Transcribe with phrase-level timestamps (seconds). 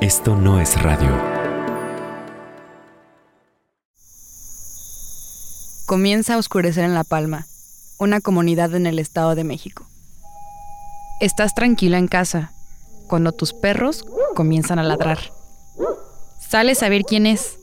[0.00, 1.14] Esto no es radio.
[5.84, 7.46] Comienza a oscurecer en La Palma,
[7.98, 9.84] una comunidad en el Estado de México.
[11.20, 12.50] Estás tranquila en casa
[13.08, 15.18] cuando tus perros comienzan a ladrar.
[16.48, 17.58] Sales a ver quién es.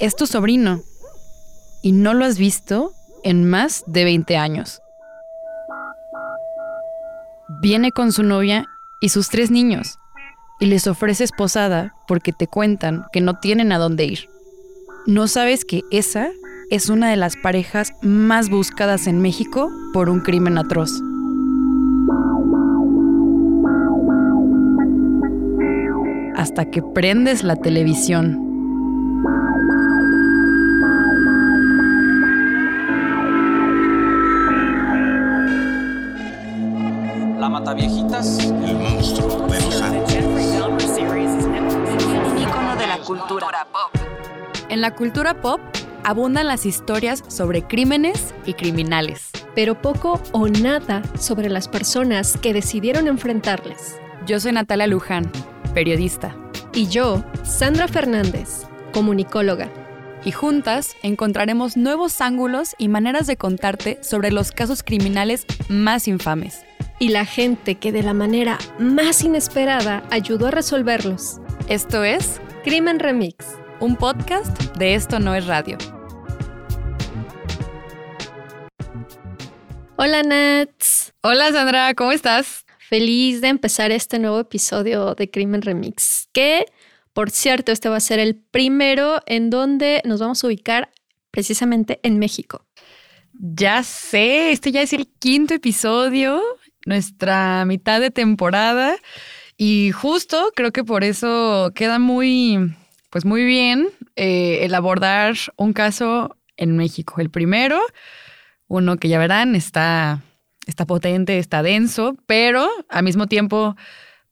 [0.00, 0.82] Es tu sobrino.
[1.82, 2.92] Y no lo has visto
[3.24, 4.82] en más de 20 años.
[7.62, 8.66] Viene con su novia
[9.00, 9.98] y sus tres niños
[10.60, 14.28] y les ofreces posada porque te cuentan que no tienen a dónde ir.
[15.06, 16.30] No sabes que esa
[16.70, 20.92] es una de las parejas más buscadas en México por un crimen atroz.
[26.36, 28.44] Hasta que prendes la televisión.
[37.40, 38.38] La Mataviejitas.
[38.38, 39.47] El monstruo
[43.08, 44.02] cultura pop.
[44.68, 45.62] En la cultura pop
[46.04, 49.30] abundan las historias sobre crímenes y criminales.
[49.54, 53.98] pero poco o nada sobre las personas que decidieron enfrentarles.
[54.26, 55.32] Yo soy Natalia Luján,
[55.72, 56.36] periodista,
[56.74, 59.70] Y yo, Sandra Fernández, comunicóloga.
[60.22, 66.62] y juntas encontraremos nuevos ángulos y maneras de contarte sobre los casos criminales más infames.
[66.98, 71.40] Y la gente que de la manera más inesperada ayudó a resolverlos.
[71.68, 73.56] Esto es Crimen Remix.
[73.80, 75.78] un podcast de Esto No es Radio.
[79.96, 81.14] Hola Nats.
[81.22, 82.66] Hola Sandra, ¿cómo estás?
[82.78, 86.28] Feliz de empezar este nuevo episodio de Crimen Remix.
[86.34, 86.66] Que,
[87.14, 90.90] por cierto, este va a ser el primero en donde nos vamos a ubicar
[91.30, 92.66] precisamente en México.
[93.32, 96.42] Ya sé, este ya es el quinto episodio,
[96.84, 98.94] nuestra mitad de temporada
[99.58, 102.74] y justo creo que por eso queda muy,
[103.10, 107.20] pues muy bien eh, el abordar un caso en México.
[107.20, 107.80] El primero,
[108.68, 110.22] uno que ya verán, está,
[110.66, 113.74] está potente, está denso, pero al mismo tiempo,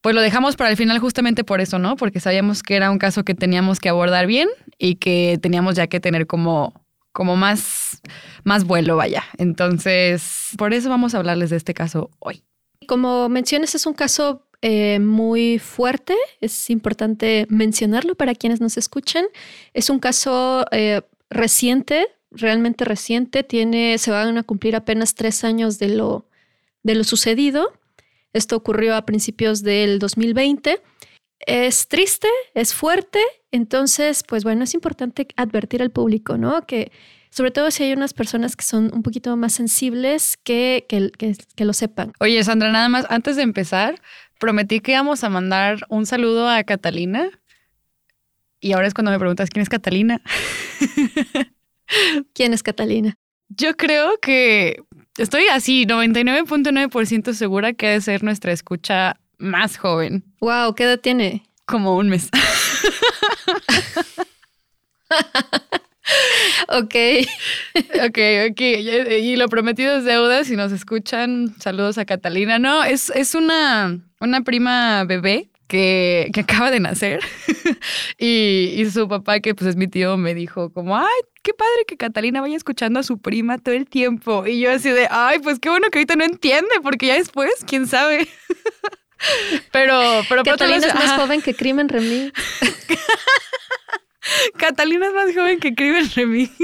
[0.00, 1.96] pues lo dejamos para el final justamente por eso, ¿no?
[1.96, 5.88] Porque sabíamos que era un caso que teníamos que abordar bien y que teníamos ya
[5.88, 6.72] que tener como,
[7.10, 8.00] como más,
[8.44, 9.24] más vuelo, vaya.
[9.38, 12.44] Entonces, por eso vamos a hablarles de este caso hoy.
[12.86, 16.14] Como mencionas, es un caso eh, muy fuerte.
[16.40, 19.24] Es importante mencionarlo para quienes nos escuchan.
[19.74, 23.42] Es un caso eh, reciente, realmente reciente.
[23.42, 26.26] Tiene, se van a cumplir apenas tres años de lo,
[26.82, 27.72] de lo sucedido.
[28.32, 30.80] Esto ocurrió a principios del 2020.
[31.40, 33.20] Es triste, es fuerte.
[33.52, 36.66] Entonces, pues bueno, es importante advertir al público, ¿no?
[36.66, 36.90] Que
[37.30, 41.36] sobre todo si hay unas personas que son un poquito más sensibles, que, que, que-
[41.54, 42.12] que lo sepan.
[42.20, 44.00] Oye, Sandra, nada más, antes de empezar,
[44.38, 47.30] prometí que íbamos a mandar un saludo a Catalina.
[48.60, 50.20] Y ahora es cuando me preguntas quién es Catalina.
[52.34, 53.14] ¿Quién es Catalina?
[53.48, 54.82] Yo creo que
[55.18, 60.98] estoy así, 99.9% segura que ha de ser nuestra escucha más joven, Wow, ¿qué edad
[60.98, 61.42] tiene?
[61.66, 62.30] como un mes.
[66.68, 66.94] Ok.
[68.04, 68.18] ok,
[68.50, 68.60] ok.
[68.60, 70.44] Y lo prometido es deuda.
[70.44, 72.58] Si nos escuchan, saludos a Catalina.
[72.58, 77.20] No, es, es una, una prima bebé que, que acaba de nacer.
[78.18, 81.06] y, y su papá, que pues es mi tío, me dijo como, ay,
[81.42, 84.46] qué padre que Catalina vaya escuchando a su prima todo el tiempo.
[84.46, 87.50] Y yo así de, ay, pues qué bueno que ahorita no entiende, porque ya después,
[87.66, 88.28] quién sabe.
[89.72, 92.32] pero, pero Catalina es más joven que Crimen Remix.
[94.58, 96.50] Catalina es más joven que Crimen Remy.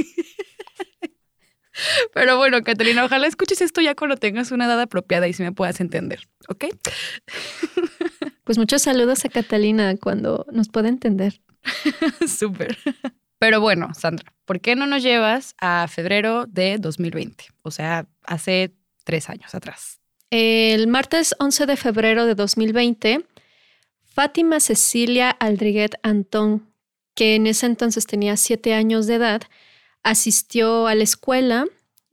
[2.12, 5.52] Pero bueno, Catalina, ojalá escuches esto ya cuando tengas una edad apropiada y si me
[5.52, 6.66] puedas entender, ¿ok?
[8.44, 11.40] Pues muchos saludos a Catalina cuando nos pueda entender.
[12.26, 12.76] Súper.
[13.38, 17.44] Pero bueno, Sandra, ¿por qué no nos llevas a febrero de 2020?
[17.62, 18.74] O sea, hace
[19.04, 20.00] tres años atrás.
[20.30, 23.24] El martes 11 de febrero de 2020,
[24.02, 26.71] Fátima Cecilia Aldriguet Antón,
[27.14, 29.42] que en ese entonces tenía siete años de edad,
[30.02, 31.66] asistió a la escuela.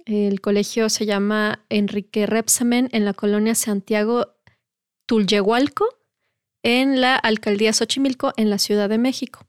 [0.06, 4.36] El colegio se llama Enrique Repsamen en la colonia Santiago
[5.06, 5.88] Tulyehualco,
[6.64, 9.46] en la alcaldía Xochimilco, en la Ciudad de México.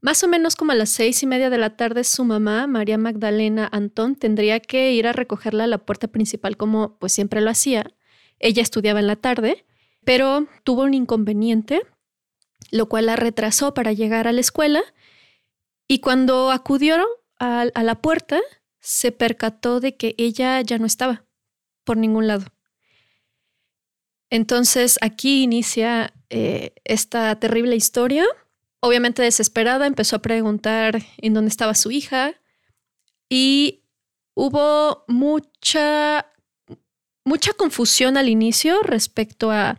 [0.00, 2.98] Más o menos como a las seis y media de la tarde, su mamá, María
[2.98, 7.50] Magdalena Antón, tendría que ir a recogerla a la puerta principal como pues siempre lo
[7.50, 7.92] hacía.
[8.38, 9.64] Ella estudiaba en la tarde,
[10.04, 11.82] pero tuvo un inconveniente,
[12.70, 14.82] lo cual la retrasó para llegar a la escuela.
[15.88, 17.06] Y cuando acudieron
[17.38, 18.40] a, a la puerta,
[18.80, 21.24] se percató de que ella ya no estaba
[21.84, 22.46] por ningún lado.
[24.30, 28.24] Entonces aquí inicia eh, esta terrible historia.
[28.80, 32.34] Obviamente desesperada, empezó a preguntar en dónde estaba su hija
[33.28, 33.84] y
[34.34, 36.32] hubo mucha,
[37.24, 39.78] mucha confusión al inicio respecto a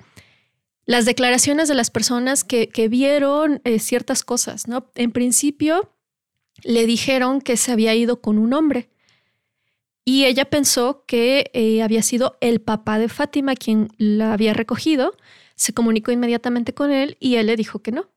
[0.87, 4.89] las declaraciones de las personas que, vieron eh, ciertas cosas, ¿no?
[4.95, 5.93] En principio
[6.63, 8.89] le dijeron que se había ido con un hombre
[10.05, 15.15] y ella pensó que eh, había sido el papá de Fátima quien la había recogido,
[15.55, 18.09] se comunicó inmediatamente con él y él le dijo que no,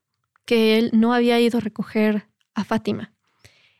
[0.45, 3.13] que él no había ido a recoger a Fátima.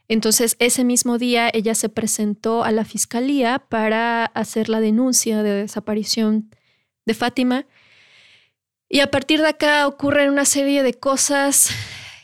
[0.10, 5.52] Entonces, ese mismo día ella se presentó a la fiscalía para hacer la denuncia de
[5.52, 6.54] desaparición
[7.06, 7.66] de Fátima.
[8.94, 11.70] Y a partir de acá ocurren una serie de cosas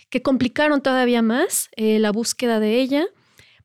[0.10, 3.06] que complicaron todavía más eh, la búsqueda de ella,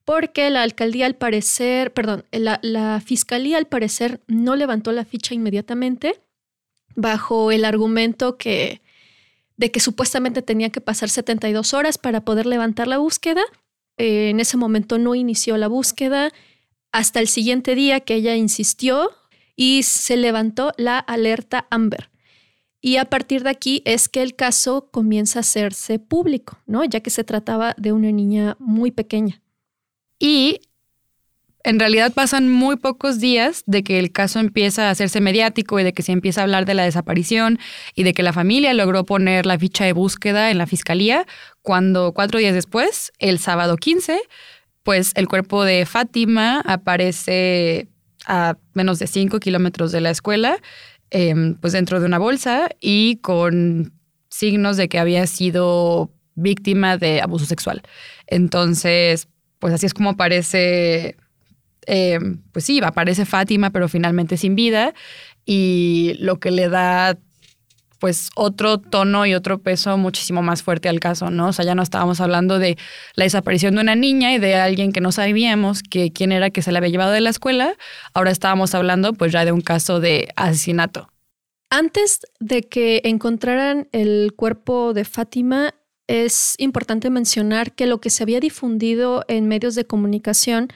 [0.04, 6.20] porque la alcaldía al parecer, perdón, la, fiscalía al parecer no levantó la ficha inmediatamente
[6.94, 8.82] bajo el argumento que,
[9.56, 13.42] de que supuestamente tenía que pasar 72 horas para poder levantar la búsqueda
[13.96, 16.30] eh, en ese momento no inició la búsqueda
[16.92, 19.10] hasta el siguiente día que ella insistió
[19.56, 22.11] y se levantó la alerta Amber.
[22.84, 26.84] Y a partir de aquí es que el caso comienza a hacerse público, ¿no?
[26.84, 29.40] Ya que se trataba de una niña muy pequeña.
[30.18, 30.60] Y
[31.62, 35.84] en realidad pasan muy pocos días de que el caso empieza a hacerse mediático y
[35.84, 37.60] de que se empieza a hablar de la desaparición
[37.94, 41.24] y de que la familia logró poner la ficha de búsqueda en la fiscalía,
[41.62, 44.20] cuando cuatro días después, el sábado 15,
[44.82, 47.86] pues el cuerpo de Fátima aparece
[48.26, 50.58] a menos de cinco kilómetros de la escuela,
[51.12, 53.92] em, pues dentro de una bolsa y con
[54.28, 57.82] signos de que había sido víctima de abuso sexual.
[58.26, 59.28] Entonces,
[59.58, 61.16] pues así es como aparece
[61.86, 62.18] eh,
[62.52, 64.94] pues sí, aparece Fátima, pero finalmente sin vida,
[65.44, 67.18] y lo que le da
[68.02, 71.46] pues otro tono y otro peso muchísimo más fuerte al caso, ¿no?
[71.46, 72.76] O sea, ya no estábamos hablando de
[73.14, 76.62] la desaparición de una niña y de alguien que no sabíamos que quién era que
[76.62, 77.76] se la había llevado de la escuela,
[78.12, 81.10] ahora estábamos hablando pues ya de un caso de asesinato.
[81.70, 85.72] Antes de que encontraran el cuerpo de Fátima,
[86.08, 90.70] es importante mencionar que lo que se había difundido en medios de comunicación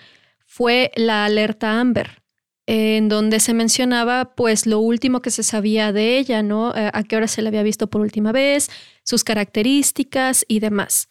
[0.46, 2.22] fue la alerta Amber,
[2.66, 6.74] en donde se mencionaba pues lo último que se sabía de ella, ¿no?
[6.74, 8.70] Eh, a qué hora se la había visto por última vez,
[9.04, 11.08] sus características y demás.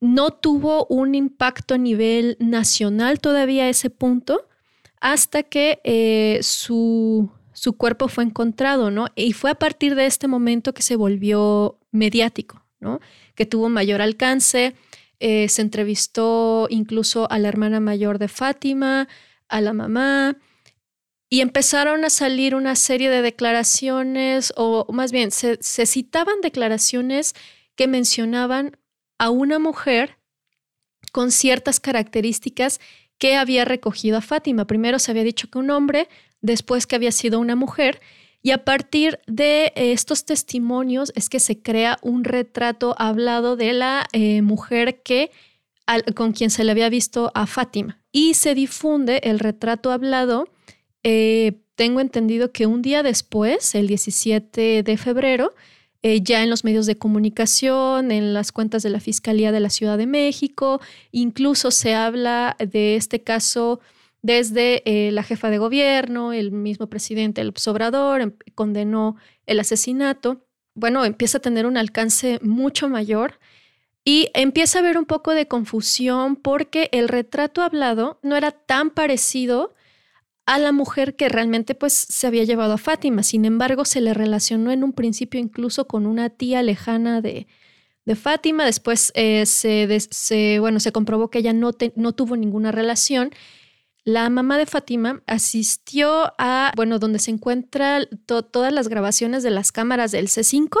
[0.00, 4.46] No tuvo un impacto a nivel nacional todavía a ese punto
[5.00, 9.08] hasta que eh, su, su cuerpo fue encontrado, ¿no?
[9.16, 13.00] Y fue a partir de este momento que se volvió mediático, ¿no?
[13.34, 14.74] Que tuvo mayor alcance,
[15.18, 19.08] eh, se entrevistó incluso a la hermana mayor de Fátima,
[19.48, 20.36] a la mamá,
[21.30, 27.34] y empezaron a salir una serie de declaraciones, o más bien, se, citaban declaraciones
[27.76, 28.78] que mencionaban
[29.18, 30.18] a una mujer
[31.12, 32.80] con ciertas características
[33.18, 34.66] que había recogido a Fátima.
[34.66, 36.08] Primero se había dicho que un hombre,
[36.40, 38.00] después que había sido una mujer,
[38.40, 44.06] y a partir de estos testimonios es que se crea un retrato hablado de la
[44.12, 45.30] eh, mujer que,
[46.14, 48.00] con quien se le había visto a Fátima.
[48.12, 50.48] Y se difunde el retrato hablado.
[51.02, 55.54] Eh, tengo entendido que un día después, el 17 de febrero,
[56.02, 59.70] eh, ya en los medios de comunicación, en las cuentas de la Fiscalía de la
[59.70, 63.80] Ciudad de México, incluso se habla de este caso
[64.22, 70.44] desde eh, la jefa de gobierno, el mismo presidente el Obrador em, condenó el asesinato.
[70.74, 73.38] Bueno, empieza a tener un alcance mucho mayor
[74.04, 78.90] y empieza a haber un poco de confusión porque el retrato hablado no era tan
[78.90, 79.74] parecido
[80.48, 83.22] a la mujer que realmente pues se había llevado a Fátima.
[83.22, 87.46] Sin embargo, se le relacionó en un principio incluso con una tía lejana de,
[88.06, 88.64] de Fátima.
[88.64, 93.30] Después eh, se, bueno, se comprobó que ella no, no tuvo ninguna relación
[94.08, 99.70] la mamá de Fátima asistió a, bueno, donde se encuentran todas las grabaciones de las
[99.70, 100.78] cámaras del C5.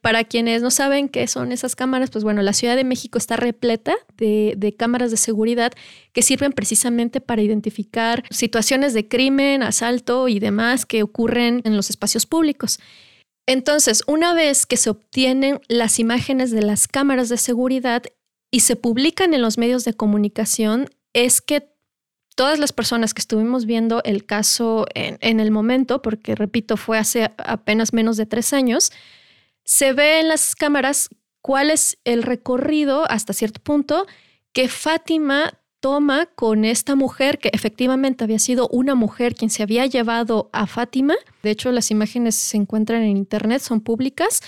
[0.00, 3.36] Para quienes no saben qué son esas cámaras, pues bueno, la Ciudad de México está
[3.36, 5.72] repleta de, de, cámaras de seguridad
[6.12, 11.90] que sirven precisamente para identificar situaciones de crimen, asalto y demás que ocurren en los
[11.90, 12.78] espacios públicos.
[13.46, 18.02] Entonces, una vez que se obtienen las imágenes de las cámaras de seguridad
[18.50, 21.72] y se publican en los medios de comunicación, es que
[22.38, 27.32] todas las personas que estuvimos viendo el caso en, el momento, porque repito, fue hace
[27.36, 28.92] apenas menos de tres años,
[29.68, 31.10] se ve en las cámaras
[31.42, 34.06] cuál es el recorrido hasta cierto punto
[34.54, 39.84] que Fátima toma con esta mujer que efectivamente había sido una mujer quien se había
[39.84, 41.16] llevado a Fátima.
[41.42, 44.40] De hecho, las imágenes se encuentran en internet, son públicas.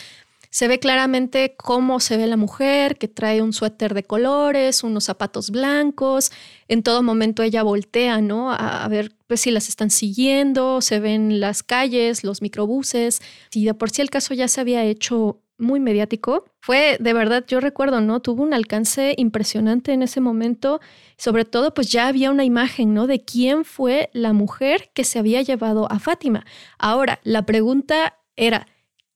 [0.50, 5.04] Se ve claramente cómo se ve la mujer, que trae un suéter de colores, unos
[5.04, 6.33] zapatos blancos.
[6.66, 8.50] En todo momento ella voltea, ¿no?
[8.52, 13.23] A, ver pues, si las están siguiendo, se ven las calles, los microbuses.
[13.54, 16.45] Y de por sí el caso ya se había hecho muy mediático.
[16.61, 18.21] Fue, de verdad, yo recuerdo, ¿no?
[18.21, 20.80] Tuvo un alcance impresionante en ese momento.
[21.16, 23.07] Sobre todo, pues ya había una imagen, ¿no?
[23.07, 26.45] De quién fue la mujer que se había llevado a Fátima.
[26.76, 28.66] Ahora, la pregunta era,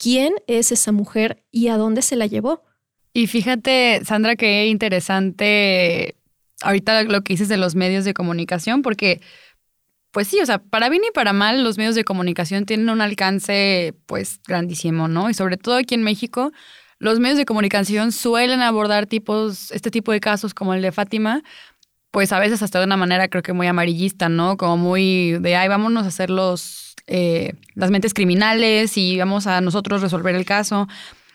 [0.04, 2.62] quién es esa mujer y a dónde se la llevó.
[3.14, 6.14] Y fíjate, Sandra, qué interesante
[6.60, 9.22] ahorita lo que dices de los medios de comunicación, porque,
[10.10, 13.00] pues sí, o sea, para bien y para mal, los medios de comunicación tienen un
[13.00, 15.30] alcance, pues, grandísimo, ¿no?
[15.30, 16.52] Y sobre todo aquí en México,
[16.98, 21.42] los medios de comunicación suelen abordar tipos, este tipo de casos como el de Fátima,
[22.10, 24.58] pues a veces hasta de una manera creo que muy amarillista, ¿no?
[24.58, 29.60] Como muy de, ay, vámonos a hacer los eh, las mentes criminales y vamos a
[29.60, 30.88] nosotros resolver el caso.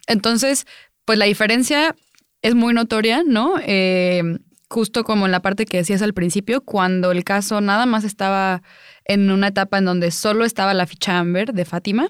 [0.08, 0.66] Entonces,
[1.06, 1.96] pues la diferencia
[2.42, 3.56] es muy notoria, ¿no?
[3.62, 8.04] Eh, justo como en la parte que decías al principio, cuando el caso nada más
[8.04, 8.62] estaba
[9.06, 12.10] en una etapa en donde solo estaba la ficha Amber de Fátima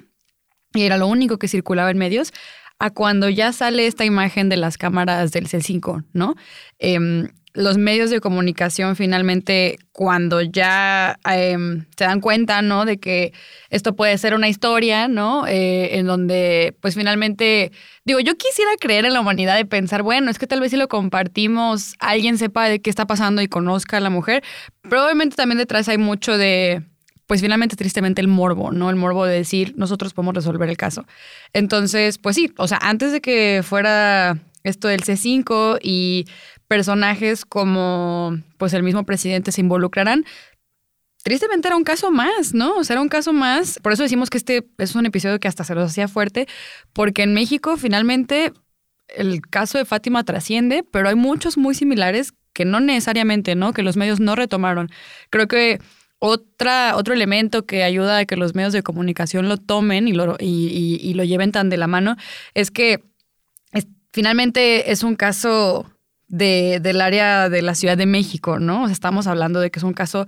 [0.73, 2.31] y era lo único que circulaba en medios,
[2.77, 6.35] a cuando ya sale esta imagen de las cámaras del C5, ¿no?
[6.77, 12.85] Em, los medios de comunicación finalmente cuando ya em, se dan cuenta, ¿no?
[12.85, 13.33] De que
[13.69, 15.47] esto puede ser una historia, ¿no?
[15.47, 17.71] Eh, en donde, pues finalmente,
[18.05, 20.77] digo, yo quisiera creer en la humanidad de pensar, bueno, es que tal vez si
[20.77, 24.43] lo compartimos, alguien sepa de qué está pasando y conozca a la mujer.
[24.83, 26.83] Probablemente también detrás hay mucho de,
[27.29, 28.89] pues finalmente, tristemente, el morbo, ¿no?
[28.89, 31.05] El morbo de decir, nosotros podemos resolver el caso.
[31.53, 36.25] Entonces, pues sí, o sea, antes de que fuera esto del C5 y
[36.67, 40.25] personajes como pues el mismo presidente se involucrarán.
[41.23, 42.77] Tristemente era un caso más, ¿no?
[42.77, 43.79] O sea, era un caso más.
[43.81, 46.47] Por eso decimos que este es un episodio que hasta se los hacía fuerte,
[46.93, 48.53] porque en México finalmente
[49.07, 53.73] el caso de Fátima trasciende, pero hay muchos muy similares que no necesariamente, ¿no?
[53.73, 54.89] Que los medios no retomaron.
[55.29, 55.79] Creo que
[56.19, 60.35] otra, otro elemento que ayuda a que los medios de comunicación lo tomen y lo,
[60.39, 62.17] y, lo lleven tan de la mano
[62.53, 63.03] es que
[64.11, 65.85] finalmente es un caso
[66.27, 68.83] de, del área de la Ciudad de México, ¿no?
[68.83, 70.27] O sea, estamos hablando de que es un caso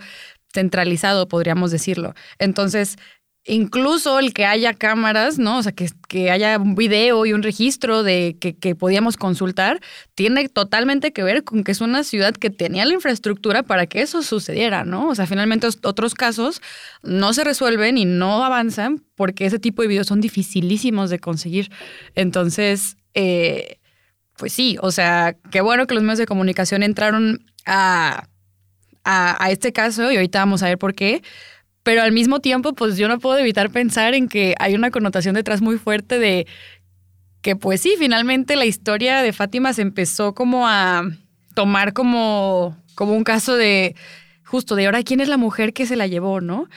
[0.54, 2.14] centralizado, podríamos decirlo.
[2.40, 2.98] Entonces,
[3.46, 5.58] incluso el que haya cámaras, ¿no?
[5.58, 9.80] O sea, que, que haya un video y un registro de que, que, podíamos consultar,
[10.16, 14.02] tiene totalmente que ver con que es una ciudad que tenía la infraestructura para que
[14.02, 15.10] eso sucediera, ¿no?
[15.10, 16.62] O sea, finalmente otros casos
[17.04, 21.72] no se resuelven y no avanzan porque ese tipo de videos son dificilísimos de conseguir.
[22.16, 23.78] Entonces, eh,
[24.38, 28.28] pues sí, o sea, qué bueno que los medios de comunicación entraron a,
[29.04, 31.22] a, este caso y ahorita vamos a ver por qué.
[31.84, 35.36] Pero al mismo tiempo, pues yo no puedo evitar pensar en que hay una connotación
[35.36, 36.48] detrás muy fuerte de
[37.42, 41.04] que, pues sí, finalmente la historia de Fátima se empezó como a
[41.56, 43.96] tomar como, como un caso de
[44.44, 46.68] justo de ahora quién es la mujer que se la llevó, ¿no?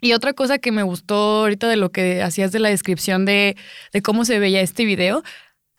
[0.00, 3.56] Y otra cosa que me gustó ahorita de lo que hacías de la descripción de,
[4.02, 5.22] cómo se veía este video,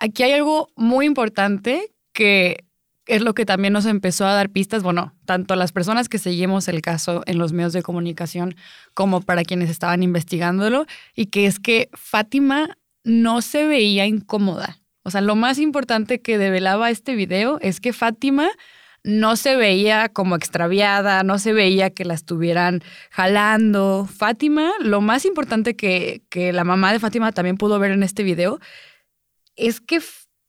[0.02, 2.66] Aquí hay algo muy importante que
[3.06, 6.18] es lo que también nos empezó a dar pistas, bueno, tanto a las personas que
[6.18, 8.56] seguimos el caso en los medios de comunicación
[8.96, 14.80] como para quienes estaban investigándolo, y que es que Fátima no se veía incómoda.
[15.04, 18.50] O sea, lo más importante que develaba este video es que Fátima
[19.04, 24.08] no se veía como extraviada, no se veía que la estuvieran jalando.
[24.12, 28.24] Fátima, lo más importante que, que la mamá de Fátima también pudo ver en este
[28.24, 28.60] video
[29.56, 30.02] es que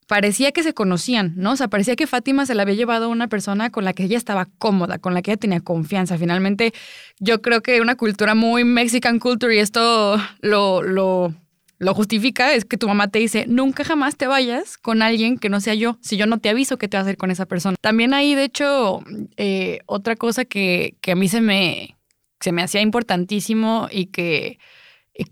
[0.06, 1.52] parecía que se conocían, ¿no?
[1.52, 4.04] O sea, parecía que Fátima se la había llevado a una persona con la que
[4.04, 6.18] ella estaba cómoda, con la que ella tenía confianza.
[6.18, 6.75] Finalmente,
[7.18, 11.35] yo creo que una cultura muy Mexican culture y esto lo, lo,
[11.82, 15.48] lo justifica, es que tu mamá te dice, nunca jamás te vayas con alguien que
[15.48, 17.44] no sea yo, si yo no te aviso que te vas a ir con esa
[17.46, 17.76] persona.
[17.80, 19.02] También ahí, de hecho,
[19.36, 21.96] eh, otra cosa que, que a mí se me,
[22.38, 24.58] se me hacía importantísimo y que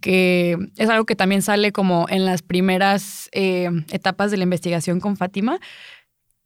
[0.03, 5.01] que es algo que también sale como en las primeras eh, etapas de la investigación
[5.01, 5.59] con Fátima,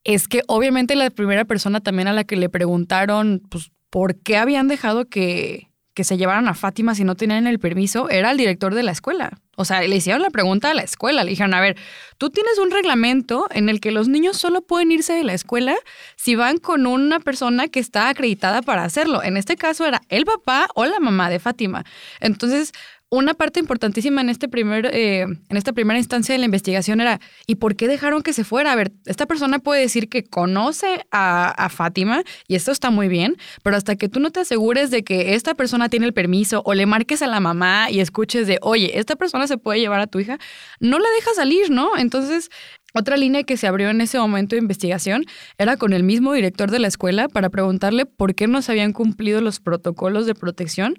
[0.05, 4.37] es que obviamente la primera persona también a la que le preguntaron, pues, ¿por qué
[4.37, 8.09] habían dejado que, que se llevaran a Fátima si no tenían el permiso?
[8.09, 9.41] Era el director de la escuela.
[9.57, 11.25] O sea, le hicieron la pregunta a la escuela.
[11.25, 11.77] Le dijeron, a ver,
[12.19, 15.75] tú tienes un reglamento en el que los niños solo pueden irse de la escuela
[16.17, 19.23] si van con una persona que está acreditada para hacerlo.
[19.23, 21.85] En este caso era el papá o la mamá de Fátima.
[22.21, 22.73] Entonces,
[23.15, 27.21] una parte importantísima en, este primer, eh, en esta primera instancia de la investigación era,
[27.47, 28.73] ¿y por qué dejaron que se fuera?
[28.73, 33.09] A ver, esta persona puede decir que conoce a, a, Fátima y esto está muy
[33.09, 36.63] bien, pero hasta que tú no te asegures de que esta persona tiene el permiso
[36.65, 40.01] o le marques a la mamá y escuches de, oye, esta persona se puede llevar
[40.01, 40.39] a tu hija,
[40.81, 41.97] no la dejas salir, ¿no?
[41.97, 42.51] Entonces,
[42.97, 45.25] otra línea que se abrió en ese momento de investigación
[45.59, 48.93] era con el mismo director de la escuela para preguntarle por qué no se habían
[48.93, 50.95] cumplido los protocolos de protección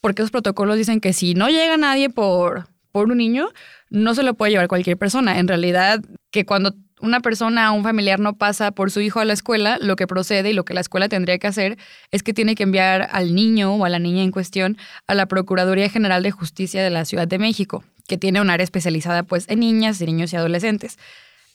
[0.00, 3.48] porque los protocolos dicen que si no llega nadie por, por un niño,
[3.90, 5.38] no se lo puede llevar cualquier persona.
[5.38, 9.32] En realidad, que cuando una persona, un familiar no pasa por su hijo a la
[9.32, 11.78] escuela, lo que procede y lo que la escuela tendría que hacer
[12.10, 14.76] es que tiene que enviar al niño o a la niña en cuestión
[15.06, 18.64] a la Procuraduría General de Justicia de la Ciudad de México, que tiene un área
[18.64, 20.98] especializada pues en niñas, niños y adolescentes.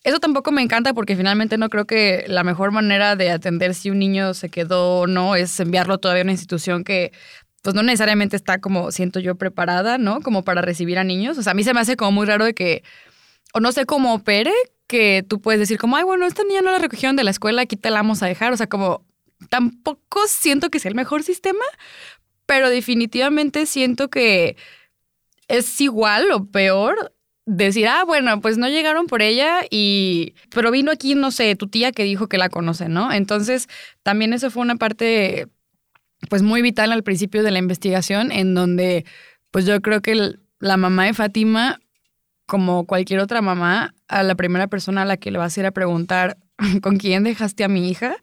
[0.03, 3.89] Eso tampoco me encanta porque finalmente no creo que la mejor manera de atender si
[3.89, 7.11] un niño se quedó o no es enviarlo todavía a una institución que
[7.65, 10.21] pues no necesariamente está como siento yo preparada, ¿no?
[10.21, 11.35] Como para recibir a niños.
[11.39, 12.83] O sea, a mí se me hace como muy raro de que,
[13.55, 14.53] o no sé cómo opere,
[14.85, 17.63] que tú puedes decir como, ay, bueno, esta niña no la recogieron de la escuela,
[17.63, 18.53] aquí te la vamos a dejar.
[18.53, 19.03] O sea, como
[19.49, 21.65] tampoco siento que sea el mejor sistema,
[22.45, 24.57] pero definitivamente siento que
[25.47, 27.13] es igual o peor
[27.47, 31.67] decir, ah, bueno, pues no llegaron por ella y, pero vino aquí, no sé, tu
[31.67, 33.11] tía que dijo que la conoce, ¿no?
[33.11, 33.69] Entonces,
[34.03, 35.47] también eso fue una parte
[36.29, 39.05] pues muy vital al principio de la investigación, en donde
[39.51, 41.79] pues yo creo que la mamá de Fátima,
[42.45, 45.65] como cualquier otra mamá, a la primera persona a la que le vas a ir
[45.65, 46.37] a preguntar
[46.81, 48.17] con quién dejaste a mi hija,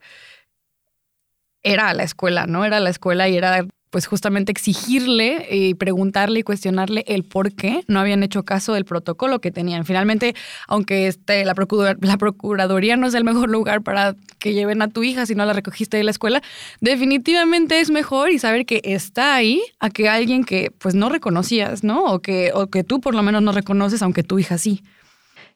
[1.63, 2.65] era la escuela, ¿no?
[2.65, 7.83] Era la escuela y era pues justamente exigirle y preguntarle y cuestionarle el por qué
[7.87, 9.85] no habían hecho caso del protocolo que tenían.
[9.85, 10.33] Finalmente,
[10.67, 11.53] aunque este, la,
[12.01, 15.45] la Procuraduría no es el mejor lugar para que lleven a tu hija si no
[15.45, 16.41] la recogiste de la escuela,
[16.81, 21.83] definitivamente es mejor y saber que está ahí a que alguien que pues no reconocías,
[21.83, 22.05] ¿no?
[22.05, 24.81] O que, o que tú por lo menos no reconoces, aunque tu hija sí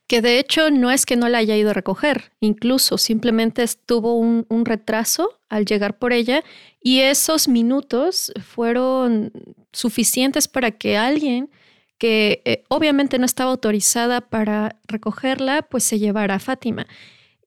[0.07, 4.17] que de hecho no es que no la haya ido a recoger, incluso simplemente estuvo
[4.17, 6.43] un, un, retraso al llegar por ella
[6.81, 9.31] y esos minutos fueron
[9.73, 11.49] suficientes para que alguien
[11.97, 16.87] que eh, obviamente no estaba autorizada para recogerla, pues se llevara a Fátima.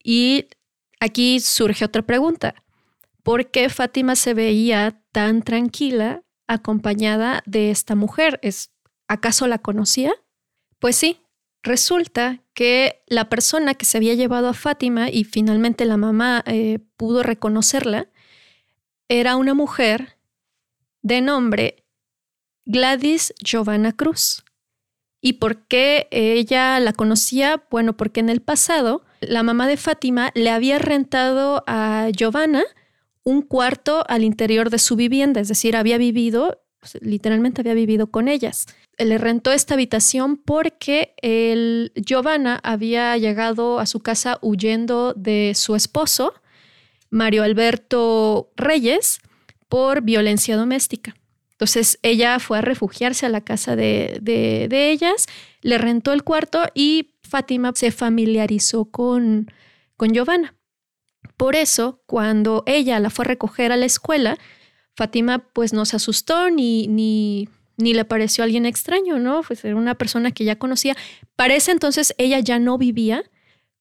[0.03, 0.47] Y
[0.99, 2.55] aquí surge otra pregunta.
[3.23, 8.41] ¿Por qué Fátima se veía tan tranquila acompañada de esta mujer?
[8.43, 8.73] ¿Es,
[9.09, 10.13] ¿Acaso la conocía?
[10.79, 11.21] Pues sí,
[11.63, 16.79] Resulta que la persona que se había llevado a Fátima y finalmente la mamá eh,
[16.97, 18.09] pudo reconocerla,
[19.09, 20.17] era una mujer
[21.03, 21.85] de nombre
[22.65, 24.45] Gladys Giovanna Cruz.
[25.21, 27.67] ¿Y por qué ella la conocía?
[27.71, 32.63] Bueno, porque en el pasado la mamá de Fátima le había rentado a Giovanna
[33.23, 36.63] un cuarto al interior de su vivienda, es decir, había vivido,
[37.01, 38.67] literalmente había vivido con ellas
[39.05, 45.75] le rentó esta habitación porque el Giovanna había llegado a su casa huyendo de su
[45.75, 46.35] esposo,
[47.11, 49.21] Mario Alberto Reyes,
[49.69, 51.15] por violencia doméstica.
[51.53, 55.27] Entonces ella fue a refugiarse a la casa de, de, ellas,
[55.63, 59.51] le rentó el cuarto y Fátima se familiarizó con,
[59.97, 60.55] con Giovanna.
[61.37, 64.39] Por eso, cuando ella la fue a recoger a la escuela,
[64.97, 67.49] Fátima pues no se asustó ni, ni
[67.81, 69.43] ni le pareció alguien extraño, ¿no?
[69.43, 70.97] Pues era una persona que ya conocía.
[71.37, 73.25] Para ese entonces ella ya no vivía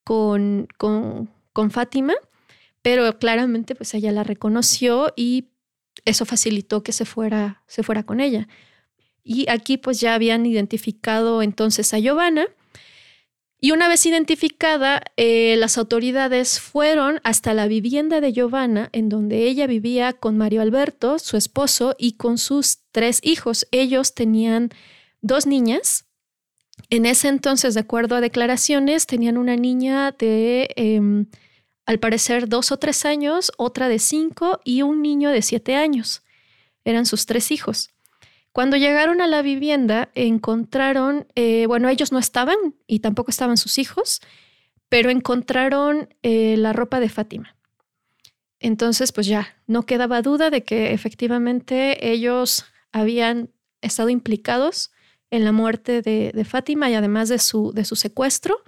[0.04, 2.14] con, con, con Fátima,
[2.82, 5.50] pero claramente pues ella la reconoció y
[6.06, 8.48] eso facilitó que se fuera, se fuera con ella.
[9.24, 12.48] Y aquí pues ya habían identificado entonces a Giovanna
[13.62, 19.44] y una vez identificada, eh, las autoridades fueron hasta la vivienda de Giovanna, en donde
[19.48, 23.68] ella vivía con Mario Alberto, su esposo, y con sus tres hijos.
[23.72, 24.70] Ellos tenían
[25.22, 26.06] dos niñas.
[26.90, 31.26] En ese entonces, de acuerdo a declaraciones, tenían una niña de, em,
[31.86, 36.24] al parecer, dos o tres años, otra de cinco y un niño de siete años.
[36.86, 37.90] Eran sus tres hijos.
[38.52, 42.58] Cuando llegaron a la vivienda, encontraron, eh, bueno, ellos no estaban
[42.88, 44.22] y tampoco estaban sus hijos,
[44.90, 47.56] pero encontraron eh, la ropa de Fátima.
[48.60, 54.92] Entonces, pues ya, no quedaba duda de que efectivamente ellos habían estado implicados
[55.32, 58.64] en la muerte de, de Fátima y además de su, de su secuestro.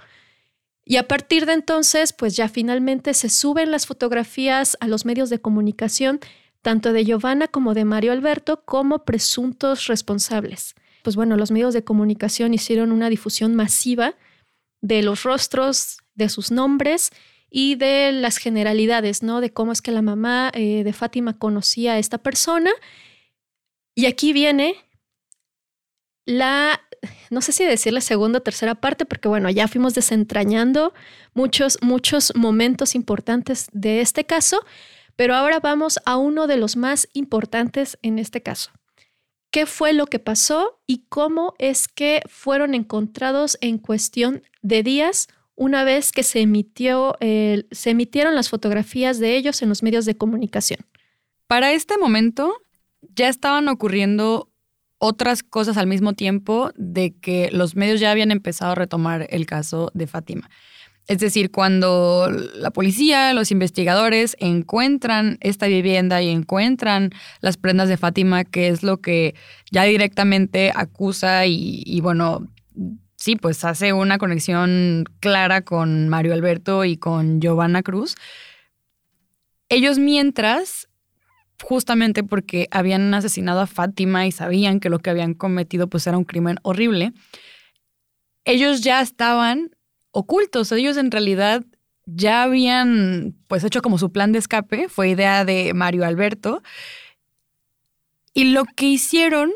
[0.86, 5.30] Y a partir de entonces, pues ya finalmente se suben las fotografías a los medios
[5.30, 6.20] de comunicación
[6.62, 10.76] tanto de Giovanna como de Mario Alberto como presuntos responsables.
[11.04, 14.15] Pues bueno, los medios de comunicación hicieron una difusión masiva
[14.82, 17.12] de los rostros, de sus nombres
[17.50, 19.41] y de las generalidades, ¿no?
[19.41, 22.71] De cómo es que la mamá eh, de Fátima conocía a esta persona.
[23.95, 24.76] Y aquí viene
[26.26, 26.80] la,
[27.30, 30.93] no sé si decir la segunda o tercera parte, porque bueno, ya fuimos desentrañando
[31.34, 34.63] muchos, muchos momentos importantes de este caso,
[35.21, 38.71] pero ahora vamos a uno de los más importantes en este caso.
[39.51, 45.27] ¿Qué fue lo que pasó y cómo es que fueron encontrados en cuestión de días
[45.53, 50.17] una vez que se, emitió, se emitieron las fotografías de ellos en los medios de
[50.17, 50.79] comunicación?
[51.45, 52.55] Para este momento
[53.15, 54.49] ya estaban ocurriendo
[54.97, 59.45] otras cosas al mismo tiempo de que los medios ya habían empezado a retomar el
[59.45, 60.49] caso de Fátima.
[61.12, 67.10] Es decir, cuando la policía, los investigadores encuentran esta vivienda y encuentran
[67.41, 69.36] las prendas de Fátima, que es lo que
[69.71, 72.47] ya directamente acusa y, bueno,
[73.17, 78.15] sí, pues hace una conexión clara con Mario Alberto y con Giovanna Cruz.
[79.67, 80.88] Ellos mientras,
[81.62, 86.17] justamente porque habían asesinado a Fátima y sabían que lo que habían cometido pues era
[86.17, 87.12] un crimen horrible,
[88.45, 89.71] ellos ya estaban
[90.12, 90.71] ocultos.
[90.71, 91.63] Ellos en realidad
[92.06, 96.62] ya habían pues hecho como su plan de escape, fue idea de Mario Alberto.
[98.34, 99.52] Y lo que hicieron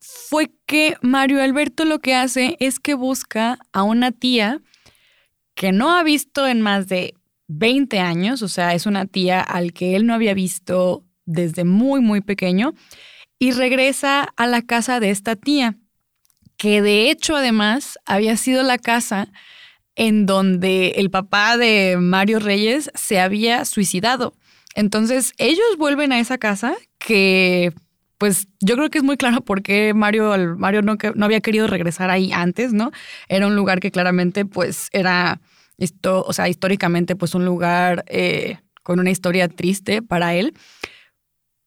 [0.00, 4.60] fue que Mario Alberto lo que hace es que busca a una tía
[5.54, 7.14] que no ha visto en más de
[7.48, 12.00] 20 años, o sea, es una tía al que él no había visto desde muy,
[12.00, 12.74] muy pequeño,
[13.38, 15.76] y regresa a la casa de esta tía,
[16.56, 19.32] que de hecho además había sido la casa
[19.98, 24.32] en donde el papá de Mario Reyes se había suicidado.
[24.76, 27.72] Entonces ellos vuelven a esa casa que
[28.16, 31.66] pues yo creo que es muy claro por qué Mario, Mario no, no, había querido
[31.66, 32.92] regresar ahí antes, ¿no?
[33.28, 35.40] Era un lugar que claramente pues era,
[35.78, 40.54] esto, o sea, históricamente pues un lugar eh, con una historia triste para él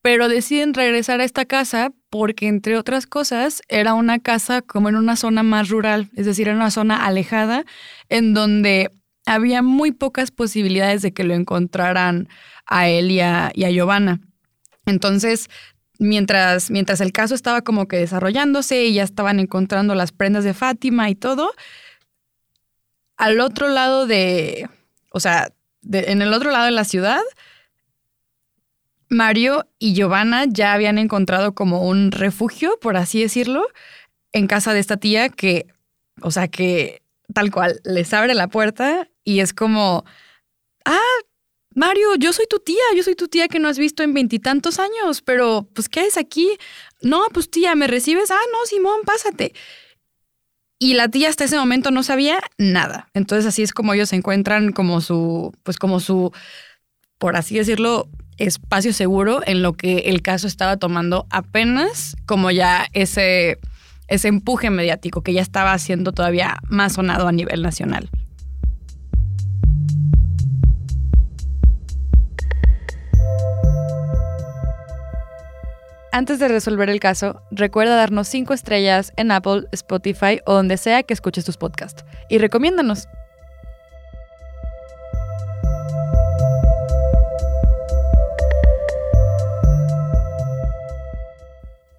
[0.01, 4.95] pero deciden regresar a esta casa porque, entre otras cosas, era una casa como en
[4.95, 7.65] una zona más rural, es decir, en una zona alejada,
[8.09, 8.91] en donde
[9.25, 12.27] había muy pocas posibilidades de que lo encontraran
[12.65, 14.19] a él y a, Giovanna.
[14.85, 15.49] Entonces,
[15.99, 20.55] mientras, mientras el caso estaba como que desarrollándose y ya estaban encontrando las prendas de
[20.55, 21.53] Fátima y todo,
[23.17, 24.67] al otro lado de,
[25.11, 25.53] o sea,
[25.91, 27.21] en el otro lado de la ciudad,
[29.11, 33.67] Mario y Giovanna ya habían encontrado como un refugio, por así decirlo,
[34.31, 35.67] en casa de esta tía que,
[36.21, 37.01] o sea, que
[37.33, 40.05] tal cual les abre la puerta y es como,
[40.85, 40.99] ah,
[41.75, 44.79] Mario, yo soy tu tía, yo soy tu tía que no has visto en veintitantos
[44.79, 46.57] años, pero pues, ¿qué es aquí?
[47.01, 48.31] No, pues tía, ¿me recibes?
[48.31, 49.53] Ah, no, Simón, pásate.
[50.79, 53.09] Y la tía hasta ese momento no sabía nada.
[53.13, 56.31] Entonces así es como ellos se encuentran como su, pues como su,
[57.17, 62.87] por así decirlo, espacio seguro en lo que el caso estaba tomando apenas como ya
[62.93, 63.59] ese,
[64.07, 68.09] ese empuje mediático que ya estaba siendo todavía más sonado a nivel nacional.
[76.13, 81.03] Antes de resolver el caso, recuerda darnos 5 estrellas en Apple, Spotify o donde sea
[81.03, 82.03] que escuches tus podcasts.
[82.27, 83.07] Y recomiéndanos.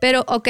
[0.03, 0.49] Pero, ok,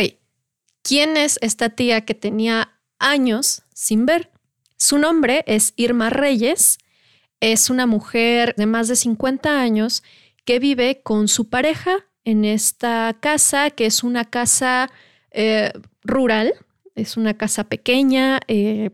[0.80, 4.30] ¿quién es esta tía que tenía años sin ver?
[4.78, 6.78] Su nombre es Irma Reyes.
[7.38, 10.02] Es una mujer de más de 50 años
[10.46, 14.90] que vive con su pareja en esta casa, que es una casa
[15.32, 15.70] eh,
[16.02, 16.54] rural,
[16.94, 18.92] es una casa pequeña, eh,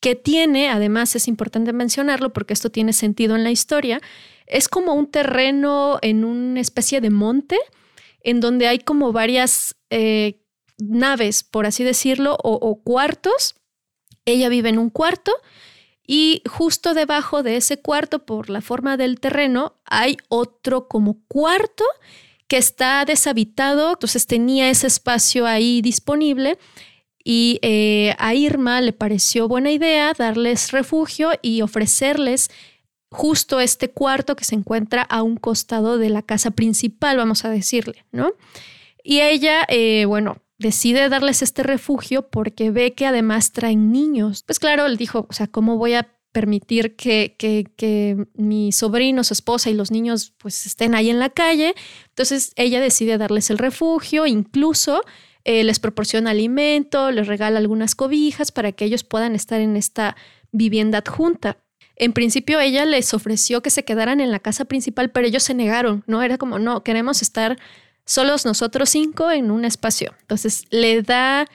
[0.00, 4.00] que tiene, además es importante mencionarlo porque esto tiene sentido en la historia,
[4.48, 7.56] es como un terreno en una especie de monte
[8.24, 10.40] en donde hay como varias eh,
[10.78, 13.56] naves, por así decirlo, o, cuartos.
[14.24, 15.32] Ella vive en un cuarto
[16.06, 21.84] y justo debajo de ese cuarto, por la forma del terreno, hay otro como cuarto
[22.48, 26.58] que está deshabitado, entonces tenía ese espacio ahí disponible
[27.24, 32.50] y eh, a Irma le pareció buena idea darles refugio y ofrecerles
[33.12, 37.50] justo este cuarto que se encuentra a un costado de la casa principal, vamos a
[37.50, 38.32] decirle, ¿no?
[39.04, 44.44] Y ella, eh, bueno, decide darles este refugio porque ve que además traen niños.
[44.44, 49.34] Pues claro, él dijo, o sea, ¿cómo voy a permitir que, que, mi sobrino, su
[49.34, 51.74] esposa y los niños pues estén ahí en la calle?
[52.08, 55.02] Entonces ella decide darles el refugio, incluso
[55.44, 60.16] eh, les proporciona alimento, les regala algunas cobijas para que ellos puedan estar en esta
[60.52, 61.58] vivienda adjunta.
[62.02, 65.54] En principio ella les ofreció que se quedaran en la casa principal, pero ellos se
[65.54, 66.22] negaron, ¿no?
[66.22, 67.58] Era como, no, queremos estar
[68.04, 70.12] solos nosotros cinco en un espacio.
[70.20, 71.46] Entonces le da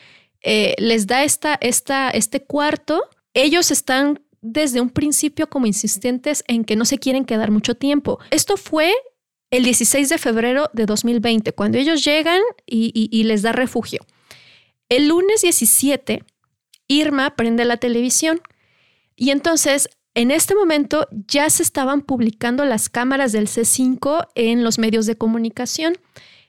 [0.42, 3.04] eh, les da esta, esta, este cuarto.
[3.34, 8.20] Ellos están desde un principio como insistentes en que no se quieren quedar mucho tiempo.
[8.32, 8.94] Esto fue
[9.50, 14.06] el 16 de febrero de 2020, cuando ellos llegan y, les da refugio.
[14.88, 16.24] El lunes 17,
[16.88, 18.42] Irma prende la televisión
[19.16, 24.80] y entonces en este momento ya se estaban publicando las cámaras del C5 en los
[24.80, 25.96] medios de comunicación,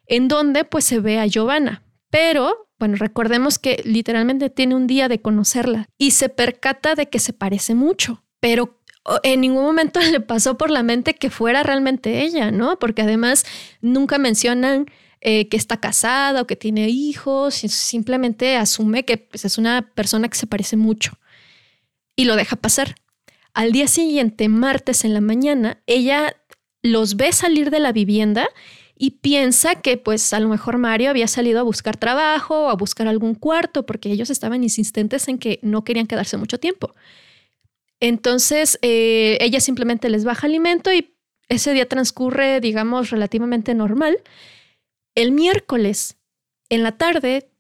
[0.07, 1.83] en donde pues se ve a Giovanna.
[2.09, 7.19] Pero, bueno, recordemos que literalmente tiene un día de conocerla y se percata de que
[7.19, 8.81] se parece mucho, pero
[9.23, 12.79] en ningún momento le pasó por la mente que fuera realmente ella, ¿no?
[12.79, 13.45] Porque además
[13.83, 14.87] nunca mencionan
[15.21, 20.31] eh, que está casada o que tiene hijos, simplemente asume que pues, es una persona
[20.31, 21.19] que se parece mucho
[22.17, 22.95] y lo deja pasar.
[23.55, 26.37] Al día siguiente, martes en la mañana, ella
[26.83, 28.49] los ve salir de la vivienda
[28.97, 32.75] y piensa que pues a lo mejor Mario había salido a buscar trabajo o a
[32.75, 36.95] buscar algún cuarto porque ellos estaban insistentes en que no querían quedarse mucho tiempo.
[38.01, 41.15] Entonces, eh, ella simplemente les baja alimento y
[41.49, 44.19] ese día transcurre, digamos, relativamente normal.
[45.15, 46.17] El miércoles,
[46.69, 47.51] en la tarde,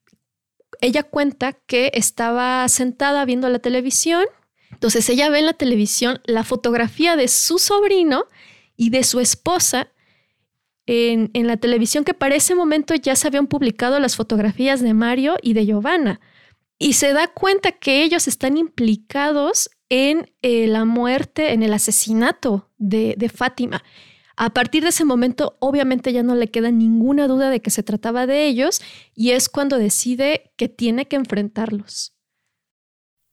[0.80, 4.24] ella cuenta que estaba sentada viendo la televisión.
[4.72, 8.24] Entonces, ella ve en la televisión la fotografía de su sobrino
[8.76, 9.88] y de su esposa
[10.86, 14.94] en, en, la televisión que para ese momento ya se habían publicado las fotografías de
[14.94, 16.20] Mario y de Giovanna.
[16.78, 22.70] Y se da cuenta que ellos están implicados en eh, la muerte, en el asesinato
[22.78, 23.82] de, de Fátima.
[24.36, 27.82] A partir de ese momento, obviamente ya no le queda ninguna duda de que se
[27.82, 28.80] trataba de ellos
[29.14, 32.14] y es cuando decide que tiene que enfrentarlos.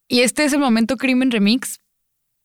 [0.08, 1.80] Y este es el momento Crimen Remix,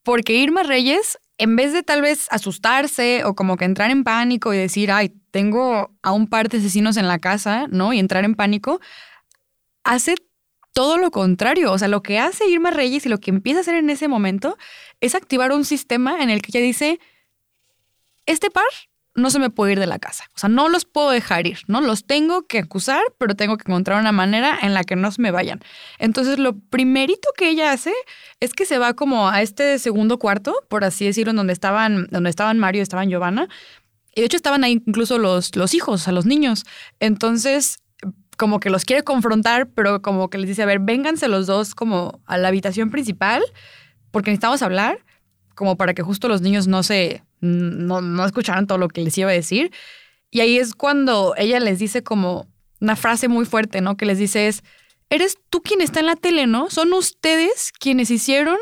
[0.02, 4.52] porque Irma Reyes, en vez de tal vez asustarse o como que entrar en pánico
[4.52, 7.92] y decir, ay, tengo a un par de asesinos en la casa, ¿no?
[7.92, 8.80] Y entrar en pánico,
[9.84, 10.16] hace
[10.72, 11.72] todo lo contrario.
[11.72, 14.08] O sea, lo que hace Irma Reyes y lo que empieza a hacer en ese
[14.08, 14.56] momento
[15.00, 17.00] es activar un sistema en el que ella dice,
[18.26, 18.64] este par
[19.14, 20.24] no se me puede ir de la casa.
[20.34, 21.80] O sea, no los puedo dejar ir, ¿no?
[21.80, 25.20] Los tengo que acusar, pero tengo que encontrar una manera en la que no se
[25.20, 25.60] me vayan.
[25.98, 27.92] Entonces, lo primerito que ella hace
[28.40, 32.06] es que se va como a este segundo cuarto, por así decirlo, en donde estaban,
[32.10, 33.48] donde estaban Mario y estaban Giovanna.
[34.14, 36.64] Y de hecho estaban ahí incluso los, los hijos, o sea, los niños.
[37.00, 37.78] Entonces,
[38.38, 41.74] como que los quiere confrontar, pero como que les dice, a ver, vénganse los dos
[41.74, 43.42] como a la habitación principal,
[44.10, 45.04] porque necesitamos hablar,
[45.54, 49.16] como para que justo los niños no se, no, no escucharan todo lo que les
[49.18, 49.70] iba a decir.
[50.30, 52.48] Y ahí es cuando ella les dice como
[52.80, 53.98] una frase muy fuerte, ¿no?
[53.98, 54.62] Que les dice es,
[55.10, 56.70] eres tú quien está en la tele, ¿no?
[56.70, 58.56] Son ustedes quienes hicieron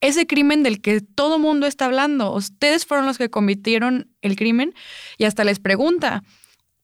[0.00, 2.32] ese crimen del que todo mundo está hablando.
[2.32, 4.74] Ustedes fueron los que cometieron el crimen
[5.16, 6.24] y hasta les pregunta,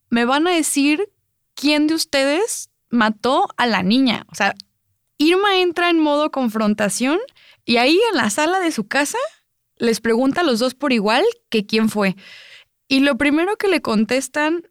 [0.09, 1.09] ¿me van a decir
[1.55, 4.27] ¿quién de ustedes mató a la niña?
[4.31, 4.55] O sea,
[5.19, 7.19] Irma entra en modo confrontación
[7.65, 9.19] y ahí en la sala de su casa
[9.83, 12.15] les pregunta a los dos por igual que quién fue.
[12.87, 14.69] Y lo primero que le contestan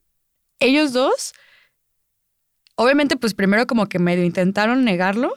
[0.59, 1.33] ellos dos,
[2.75, 5.35] obviamente pues primero como que medio intentaron negarlo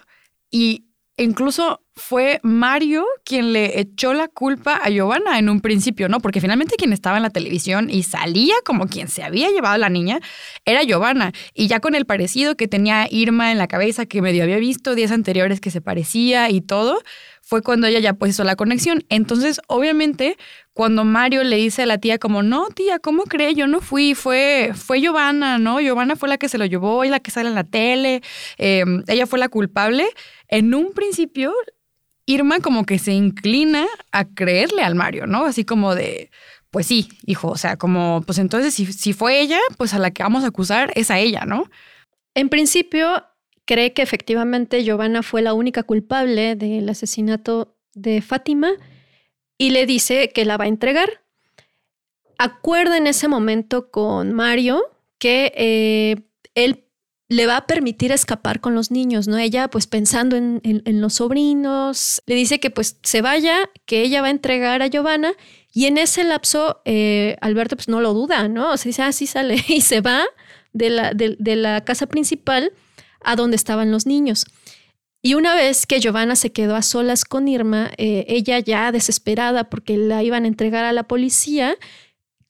[0.49, 0.85] y
[1.17, 6.21] incluso fue Mario quien le echó la culpa a Giovanna en un principio, ¿no?
[6.21, 9.79] Porque finalmente quien estaba en la televisión y salía como quien se había llevado a
[9.79, 10.21] la niña
[10.65, 11.33] era Giovanna.
[11.53, 14.95] Y ya con el parecido que tenía Irma en la cabeza, que medio había visto
[14.95, 17.01] días anteriores que se parecía y todo,
[17.45, 19.05] fue cuando ella ya pues hizo la conexión.
[19.11, 20.39] Entonces, obviamente,
[20.73, 23.55] cuando Mario le dice a la tía como, no, tía, ¿cómo cree?
[23.55, 25.81] Yo no fui, fue, fue Giovanna, ¿no?
[25.81, 28.23] Giovanna fue la que se lo llevó y la que sale en la tele,
[28.57, 30.07] em, ella fue la culpable.
[30.49, 31.53] En un principio,
[32.27, 35.45] Irma como que se inclina a creerle al Mario, ¿no?
[35.45, 36.31] Así como de,
[36.71, 40.11] pues sí, hijo, o sea, como, pues entonces si, si fue ella, pues a la
[40.11, 41.71] que vamos a acusar es a ella, ¿no?
[42.35, 43.23] En principio,
[43.65, 48.73] cree que efectivamente Giovanna fue la única culpable del asesinato de Fátima
[49.59, 51.23] y le dice que la va a entregar.
[52.39, 54.83] Acuerda en ese momento con Mario
[55.19, 56.17] que eh,
[56.55, 56.85] él
[57.29, 59.39] le va a permitir escapar con los niños, ¿no?
[59.39, 60.61] Ella, pues pensando en,
[61.01, 65.33] los sobrinos, le dice que pues se vaya, que ella va a entregar a Giovanna
[65.73, 68.73] y en ese lapso eh, Alberto pues no lo duda, ¿no?
[68.73, 70.25] O dice, ah, sí sale y se va
[70.73, 72.73] de la, de la casa principal
[73.25, 74.47] a donde estaban los niños.
[75.23, 79.71] Y una vez que Giovanna se quedó a solas con Irma, eh, ella ya desesperada
[79.71, 81.77] porque la iban a entregar a la policía,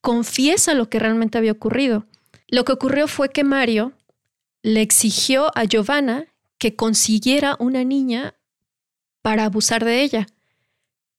[0.01, 2.07] confiesa lo que realmente había ocurrido.
[2.49, 3.93] Lo que ocurrió fue que Mario
[4.63, 6.27] le exigió a Giovanna
[6.59, 8.35] que consiguiera una niña
[9.23, 10.27] para abusar de ella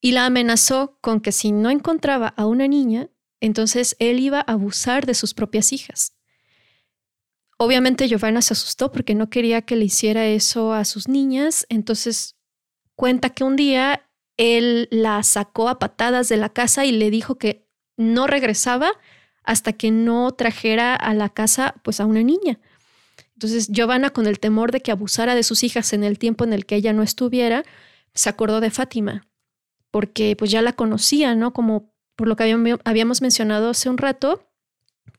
[0.02, 4.54] y la amenazó con que si no encontraba a una niña, entonces él iba a
[4.54, 6.15] abusar de sus propias hijas.
[7.58, 12.36] Obviamente Giovanna se asustó porque no quería que le hiciera eso a sus niñas, entonces
[12.96, 17.38] cuenta que un día él la sacó a patadas de la casa y le dijo
[17.38, 18.92] que no regresaba
[19.44, 22.60] hasta que no trajera a la casa pues a una niña.
[23.34, 26.52] Entonces Giovanna con el temor de que abusara de sus hijas en el tiempo en
[26.52, 27.64] el que ella no estuviera,
[28.14, 29.28] se acordó de Fátima,
[29.92, 31.54] porque pues ya la conocía, ¿no?
[31.54, 34.50] Como por lo que habíamos mencionado hace un rato,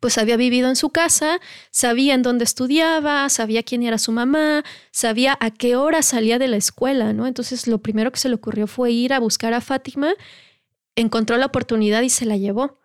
[0.00, 4.64] pues había vivido en su casa, sabía en dónde estudiaba, sabía quién era su mamá,
[4.90, 7.26] sabía a qué hora salía de la escuela, ¿no?
[7.26, 10.14] Entonces lo primero que se le ocurrió fue ir a buscar a Fátima,
[10.96, 12.78] encontró la oportunidad y se la llevó.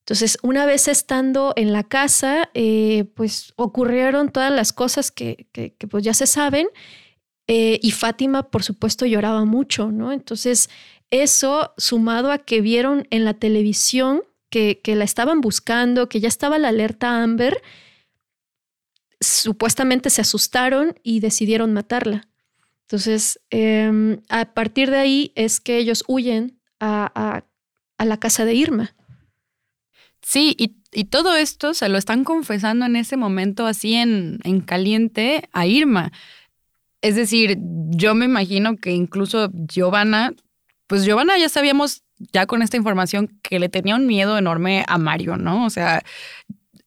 [0.00, 5.46] Entonces, una vez estando en la casa, eh, pues ocurrieron todas las cosas que,
[5.90, 6.68] pues ya se saben
[7.46, 10.12] eh, y Fátima, por supuesto, lloraba mucho, ¿no?
[10.12, 10.68] Entonces,
[11.10, 14.24] eso sumado a que vieron en la televisión
[14.82, 17.60] que, la estaban buscando, que ya estaba la alerta Amber,
[19.20, 22.28] supuestamente se asustaron y decidieron matarla.
[22.82, 27.42] Entonces, em, a partir de ahí es que ellos huyen a,
[27.98, 28.94] la casa de Irma.
[30.20, 35.48] Sí, y, todo esto se lo están confesando en ese momento así en, en caliente
[35.52, 36.12] a Irma.
[37.00, 37.58] Es decir,
[37.90, 40.32] yo me imagino que incluso Giovanna,
[40.86, 44.98] pues Giovanna ya sabíamos ya con esta información que le tenía un miedo enorme a
[44.98, 45.64] Mario, ¿no?
[45.64, 46.02] O sea,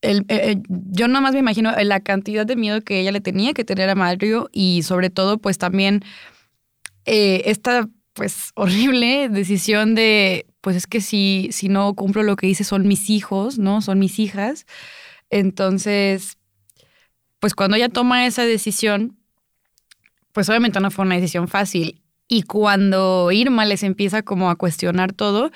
[0.01, 3.53] el, eh, eh, yo nomás me imagino la cantidad de miedo que ella le tenía
[3.53, 6.03] que tener a Mario y sobre todo pues también
[7.05, 12.47] eh, esta pues horrible decisión de pues es que si, si no cumplo lo que
[12.47, 13.81] hice son mis hijos, ¿no?
[13.81, 14.65] Son mis hijas.
[15.29, 16.37] Entonces,
[17.39, 19.17] pues cuando ella toma esa decisión,
[20.33, 25.13] pues obviamente no fue una decisión fácil y cuando Irma les empieza como a cuestionar
[25.13, 25.51] todo,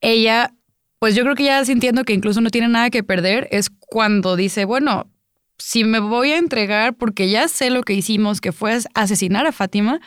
[0.00, 0.52] ella,
[0.98, 4.36] pues yo creo que ya sintiendo que incluso no tiene nada que perder, es cuando
[4.36, 5.10] dice, bueno,
[5.58, 9.52] si me voy a entregar porque ya sé lo que hicimos, que fue asesinar a
[9.52, 10.00] Fátima,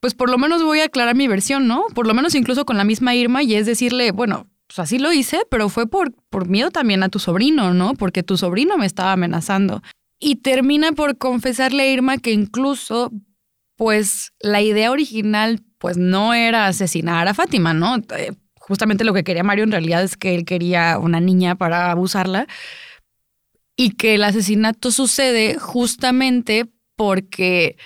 [0.00, 1.84] pues por lo menos voy a aclarar mi versión, ¿no?
[1.94, 5.12] Por lo menos incluso con la misma Irma y es decirle, bueno, pues así lo
[5.12, 7.94] hice, pero fue por, por miedo también a tu sobrino, ¿no?
[7.94, 9.82] Porque tu sobrino me estaba amenazando.
[10.18, 13.12] Y termina por confesarle a Irma que incluso
[13.76, 17.96] pues la idea original pues no era asesinar a Fátima, ¿no?
[18.16, 21.90] Eh, justamente lo que quería Mario en realidad es que él quería una niña para
[21.90, 22.46] abusarla
[23.76, 27.76] y que el asesinato sucede justamente porque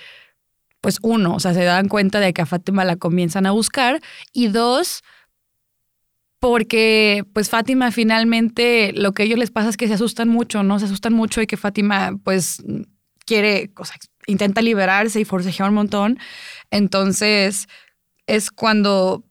[0.79, 4.01] pues uno, o sea, se dan cuenta de que a Fátima la comienzan a buscar
[4.33, 5.03] y dos,
[6.39, 10.63] porque pues Fátima finalmente lo que a ellos les pasa es que se asustan mucho,
[10.63, 10.79] ¿no?
[10.79, 12.63] Se asustan mucho y que Fátima pues
[13.25, 13.97] quiere, o sea,
[14.27, 16.19] intenta liberarse y forcejea un montón.
[16.69, 17.67] Entonces
[18.27, 19.23] es cuando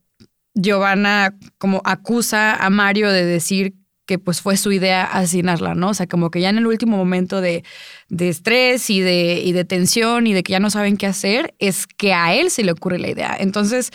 [0.53, 3.75] Giovanna como acusa a Mario de decir
[4.05, 5.89] que pues fue su idea asesinarla, ¿no?
[5.89, 7.63] O sea, como que ya en el último momento de,
[8.09, 11.53] de estrés y de, y de tensión y de que ya no saben qué hacer,
[11.59, 13.37] es que a él se le ocurre la idea.
[13.39, 13.91] Entonces,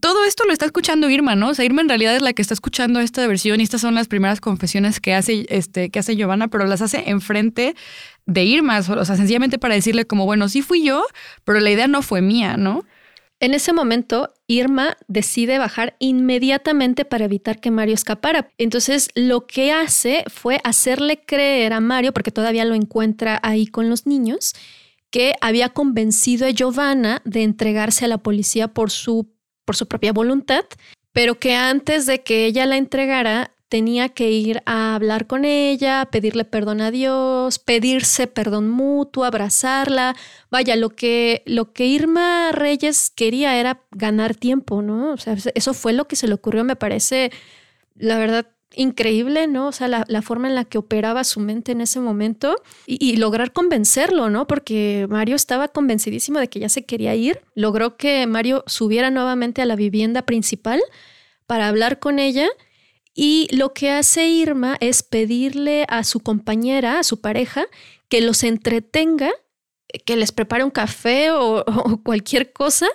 [0.00, 1.50] todo esto lo está escuchando Irma, ¿no?
[1.50, 3.94] O sea, Irma en realidad es la que está escuchando esta versión y estas son
[3.94, 7.76] las primeras confesiones que hace, este, que hace Giovanna, pero las hace enfrente
[8.26, 11.04] de Irma, o sea, sencillamente para decirle como, bueno, sí fui yo,
[11.44, 12.84] pero la idea no fue mía, ¿no?
[13.40, 18.48] En ese momento, Irma decide bajar inmediatamente para evitar que Mario escapara.
[18.58, 23.90] Entonces, lo que hace fue hacerle creer a Mario, porque todavía lo encuentra ahí con
[23.90, 24.54] los niños,
[25.10, 29.30] que había convencido a Giovanna de entregarse a la policía por su,
[29.64, 30.64] por su propia voluntad,
[31.12, 36.08] pero que antes de que ella la entregara, tenía que ir a hablar con ella,
[36.10, 40.14] pedirle perdón a Dios, pedirse perdón mutuo, abrazarla.
[40.50, 45.12] Vaya, lo que, lo que Irma Reyes quería era ganar tiempo, ¿no?
[45.12, 47.30] O sea, eso fue lo que se le ocurrió, me parece,
[47.96, 48.46] la verdad,
[48.76, 49.68] increíble, ¿no?
[49.68, 53.16] O sea, la, forma en la que operaba su mente en ese momento y, y,
[53.16, 54.46] lograr convencerlo, ¿no?
[54.46, 57.40] Porque Mario estaba convencidísimo de que ya se quería ir.
[57.54, 60.80] Logró que Mario subiera nuevamente a la vivienda principal
[61.46, 62.48] para hablar con ella
[63.14, 67.66] y lo que hace Irma es pedirle a su compañera, a su pareja,
[68.08, 69.30] que los entretenga,
[70.04, 71.64] que les prepare un café o,
[72.02, 72.88] cualquier cosa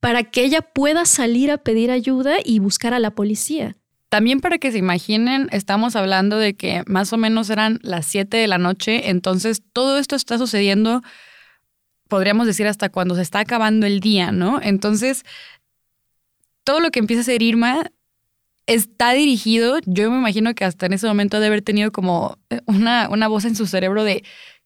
[0.00, 3.76] para que ella pueda salir a pedir ayuda y buscar a la policía.
[4.10, 8.36] También para que se imaginen, estamos hablando de que más o menos eran las 7
[8.36, 11.02] de la noche, entonces todo esto está sucediendo,
[12.06, 14.60] podríamos decir, hasta cuando se está acabando el día, ¿no?
[14.62, 15.24] Entonces,
[16.64, 17.90] todo lo que empieza a hacer Irma
[18.66, 22.60] está dirigido, yo me imagino que hasta en ese momento de haber tenido como eh,
[22.66, 24.24] una, una voz en su cerebro de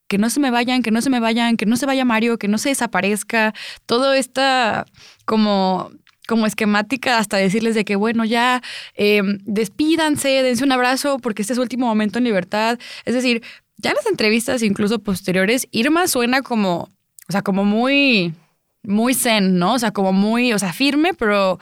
[0.09, 2.39] que no se me vayan, que no se me vayan, que no se vaya Mario,
[2.39, 3.55] que no se desaparezca,
[3.87, 4.87] todo esta
[5.27, 5.91] como
[6.29, 8.63] como esquemática hasta decirles de que, bueno, ya
[8.95, 12.79] eh, despídanse, dense un abrazo porque este es su último momento en libertad.
[13.07, 13.43] Es decir,
[13.79, 16.91] ya en las entrevistas, incluso posteriores, Irma suena como,
[17.29, 18.35] o sea, como muy,
[18.83, 19.73] muy zen, ¿no?
[19.73, 21.59] O sea, como muy, o sea, firme, pero,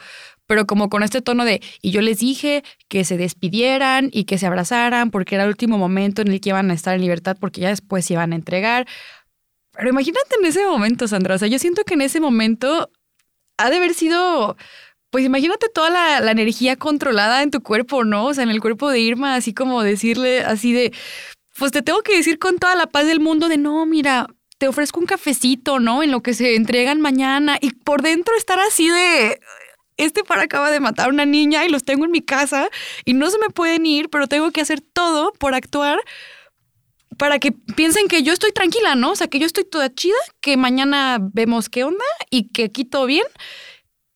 [0.47, 4.37] pero como con este tono de, y yo les dije que se despidieran y que
[4.37, 7.37] se abrazaran porque era el último momento en el que iban a estar en libertad
[7.39, 8.87] porque ya después se iban a entregar.
[9.73, 12.89] Pero imagínate en ese momento, Sandra, o sea, yo siento que en ese momento
[13.57, 14.57] ha de haber sido,
[15.11, 18.25] pues imagínate toda la, energía controlada en tu cuerpo, ¿no?
[18.27, 20.93] O sea, en el cuerpo de Irma, así como decirle así de,
[21.57, 24.27] pues te tengo que decir con toda la paz del mundo de, no, mira,
[24.57, 26.03] te ofrezco un cafecito, ¿no?
[26.03, 29.39] En lo que se entregan mañana y por dentro estar así de,
[29.97, 32.69] este para acaba de matar a una niña y los tengo en mi casa
[33.05, 35.99] y no se me pueden ir, pero tengo que hacer todo por actuar
[37.17, 39.11] para que piensen que yo estoy tranquila, ¿no?
[39.11, 42.85] O sea, que yo estoy toda chida, que mañana vemos qué onda y que aquí
[42.85, 43.25] todo bien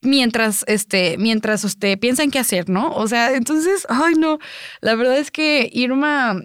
[0.01, 2.93] mientras este mientras usted piensan qué hacer, ¿no?
[2.93, 4.39] O sea, entonces, ay no,
[4.81, 6.41] la verdad es que Irma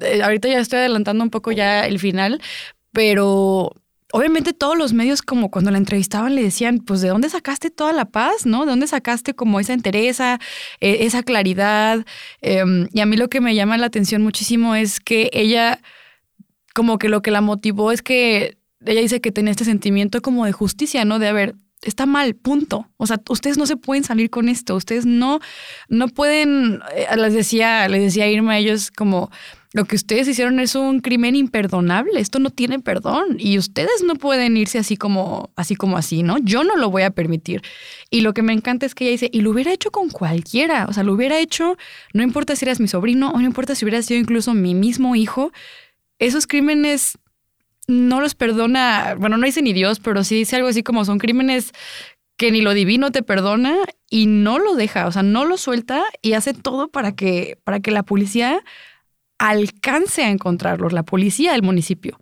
[0.00, 2.40] eh, ahorita ya estoy adelantando un poco ya el final,
[2.92, 3.72] pero
[4.14, 7.92] obviamente todos los medios como cuando la entrevistaban le decían, pues de dónde sacaste toda
[7.92, 8.64] la paz, ¿no?
[8.64, 10.38] ¿De dónde sacaste como esa entereza,
[10.78, 12.06] eh, esa claridad?
[12.40, 15.80] Em, y a mí lo que me llama la atención muchísimo es que ella,
[16.76, 18.56] como que lo que la motivó es que
[18.86, 21.18] ella dice que tenía este sentimiento como de justicia, ¿no?
[21.18, 22.88] De haber está mal, punto.
[22.96, 25.40] O sea, ustedes no se pueden salir con esto, ustedes no,
[25.88, 29.32] no pueden, eh, les decía, les decía Irma a ellos como
[29.74, 34.14] lo que ustedes hicieron es un crimen imperdonable, esto no tiene perdón y ustedes no
[34.14, 36.38] pueden irse así como así como así, ¿no?
[36.38, 37.60] Yo no lo voy a permitir.
[38.08, 40.86] Y lo que me encanta es que ella dice, y lo hubiera hecho con cualquiera,
[40.88, 41.76] o sea, lo hubiera hecho,
[42.12, 45.16] no importa si eras mi sobrino o no importa si hubiera sido incluso mi mismo
[45.16, 45.50] hijo,
[46.20, 47.18] esos crímenes
[47.88, 51.18] no los perdona, bueno, no dice ni Dios, pero sí dice algo así como son
[51.18, 51.72] crímenes
[52.36, 53.74] que ni lo divino te perdona
[54.08, 57.80] y no lo deja, o sea, no lo suelta y hace todo para que para
[57.80, 58.62] que la policía
[59.38, 62.18] alcance a encontrarlos, la policía del municipio.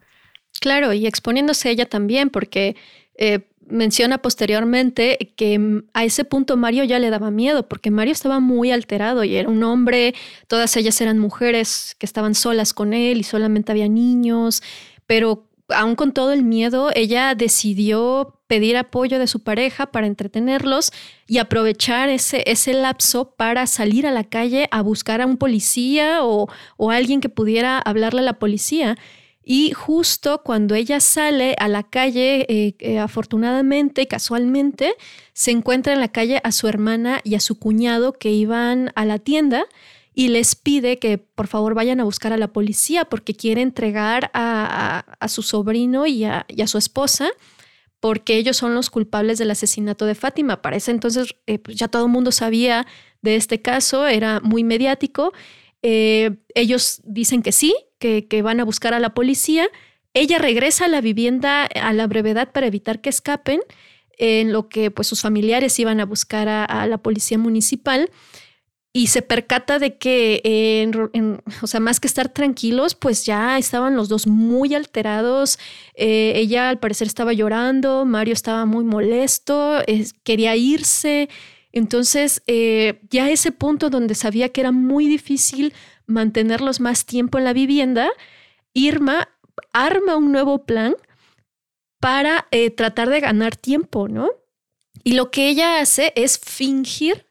[0.61, 2.77] Claro, y exponiéndose ella también, porque
[3.17, 8.41] eh, menciona posteriormente que a ese punto Mario ya le daba miedo, porque Mario estaba
[8.41, 10.15] muy alterado y era un hombre,
[10.47, 14.63] todas ellas eran mujeres que estaban solas con él y solamente había niños,
[15.07, 20.93] pero aún con todo el miedo, ella decidió pedir apoyo de su pareja para entretenerlos
[21.27, 26.23] y aprovechar ese, ese lapso para salir a la calle a buscar a un policía
[26.23, 28.99] o, o alguien que pudiera hablarle a la policía.
[29.43, 34.97] Y justo cuando ella sale a la calle, eh, eh, afortunadamente, casualmente,
[35.33, 39.07] se encuentra en la calle a su hermana y a su cuñado que iban a
[39.07, 39.65] la tienda
[40.15, 44.31] y les pide que por favor vayan a buscar a la policía porque quiere entregar
[44.35, 47.31] a, su sobrino y a, su esposa
[48.03, 50.61] porque ellos son los culpables del asesinato de Fátima.
[50.61, 52.85] Para ese entonces eh, pues ya todo el mundo sabía
[53.21, 55.33] de este caso, era muy mediático.
[55.83, 59.69] Eh, ellos dicen que sí, que, van a buscar a la policía.
[60.15, 63.61] Ella regresa a la vivienda a la brevedad para evitar que escapen,
[64.19, 68.11] en lo que pues sus familiares iban a buscar a la policía municipal
[68.95, 70.91] y se percata de que,
[71.63, 75.59] o sea, más que estar tranquilos, pues ya estaban los dos muy alterados.
[75.95, 79.79] Eh, ella al parecer estaba llorando, Mario estaba muy molesto,
[80.25, 81.31] quería irse.
[81.73, 85.73] Entonces, eh, ya ese punto donde sabía que era muy difícil
[86.07, 88.11] mantenerlos más tiempo en la vivienda,
[88.75, 89.29] Irma
[89.73, 90.97] arma un nuevo plan
[91.99, 94.29] para eh, tratar de ganar tiempo, ¿no?
[95.03, 97.27] Y lo que ella hace es fingir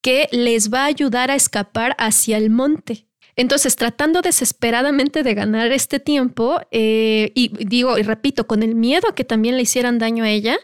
[0.00, 3.06] que les va a ayudar a escapar hacia el monte.
[3.36, 9.08] Entonces, tratando desesperadamente de ganar este tiempo, eh, y digo, y repito, con el miedo
[9.08, 10.56] a que también le hicieran daño a ella,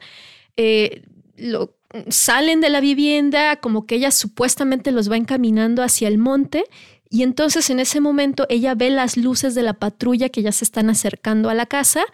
[0.57, 1.03] eh,
[1.37, 1.77] lo,
[2.09, 6.65] salen de la vivienda, como que ella supuestamente los va encaminando hacia el monte,
[7.11, 10.65] y entonces en ese momento ella ve las luces de la patrulla que ya se
[10.65, 12.05] están acercando a la casa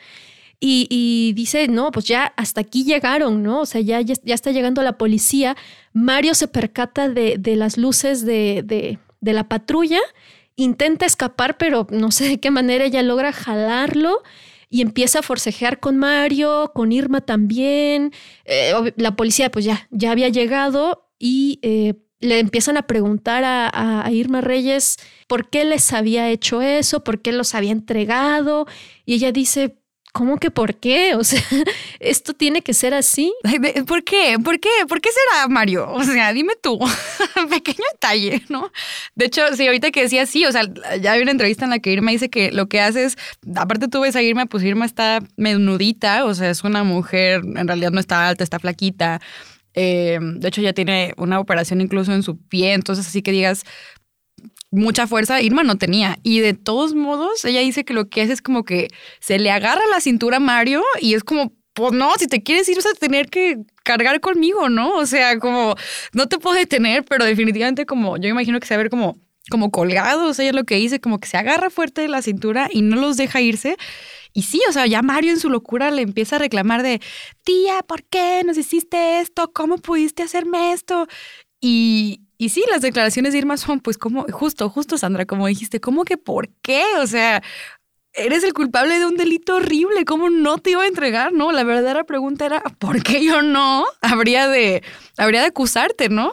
[0.63, 3.61] y, dice, no, pues ya hasta aquí llegaron, ¿no?
[3.61, 5.57] O sea, ya, ya, está llegando la policía.
[5.95, 10.01] Mario se percata de, de las luces de, de, de, la patrulla,
[10.57, 14.23] intenta escapar, pero no sé de qué manera ella logra jalarlo
[14.69, 18.13] y empieza a forcejear con Mario, con Irma también.
[18.45, 21.59] Eh, la policía pues ya, ya había llegado y...
[21.63, 23.71] Eh, le empiezan a preguntar a,
[24.05, 28.67] a, Irma Reyes por qué les había hecho eso, por qué los había entregado.
[29.07, 29.80] Y ella dice,
[30.13, 31.15] ¿Cómo que por qué?
[31.15, 31.41] O sea,
[32.01, 33.33] esto tiene que ser así.
[33.87, 34.39] ¿Por qué?
[34.43, 34.69] ¿Por qué?
[34.89, 35.91] ¿Por qué será, Mario?
[35.91, 36.79] O sea, dime tú.
[37.51, 38.73] Pequeño detalle, ¿no?
[39.15, 40.63] De hecho, sí, ahorita que decía sí, o sea,
[41.01, 43.17] ya hay una entrevista en la que Irma dice que lo que hace es,
[43.55, 47.67] aparte tú ves a Irma, pues Irma está menudita, o sea, es una mujer, en
[47.67, 49.21] realidad no está alta, está flaquita.
[49.75, 53.65] Eh, de hecho, ya tiene una operación incluso en su pie, entonces así que digas,
[54.71, 56.19] mucha fuerza Irma no tenía.
[56.23, 58.89] Y de todos modos, ella dice que lo que hace es como que
[59.21, 62.69] se le agarra la cintura a Mario y es como, pues no, si te quieres
[62.69, 64.95] ir vas a tener que cargar conmigo, ¿no?
[64.95, 65.75] O sea, como
[66.13, 69.17] no te puedo detener, pero definitivamente como yo imagino que se va a ver como
[69.51, 72.23] como colgado, o sea, ella lo que dice, como que se agarra fuerte de la
[72.23, 73.77] cintura y no los deja irse.
[74.33, 77.01] Y sí, o sea, ya Mario en su locura le empieza a reclamar de,
[77.43, 79.53] tía, ¿por qué nos hiciste esto?
[79.53, 81.09] ¿Cómo pudiste hacerme esto?
[81.61, 85.79] Y, y sí, las declaraciones de Irma son, pues, como, justo, justo, Sandra, como dijiste,
[85.79, 86.83] ¿cómo que por qué?
[87.03, 87.43] O sea,
[88.15, 91.35] eres el culpable de un delito horrible, ¿cómo no te iba a entregar?
[91.35, 93.85] No, la verdadera pregunta era, ¿por qué yo no?
[94.01, 94.83] Habría de,
[95.19, 96.33] habría de acusarte, ¿no?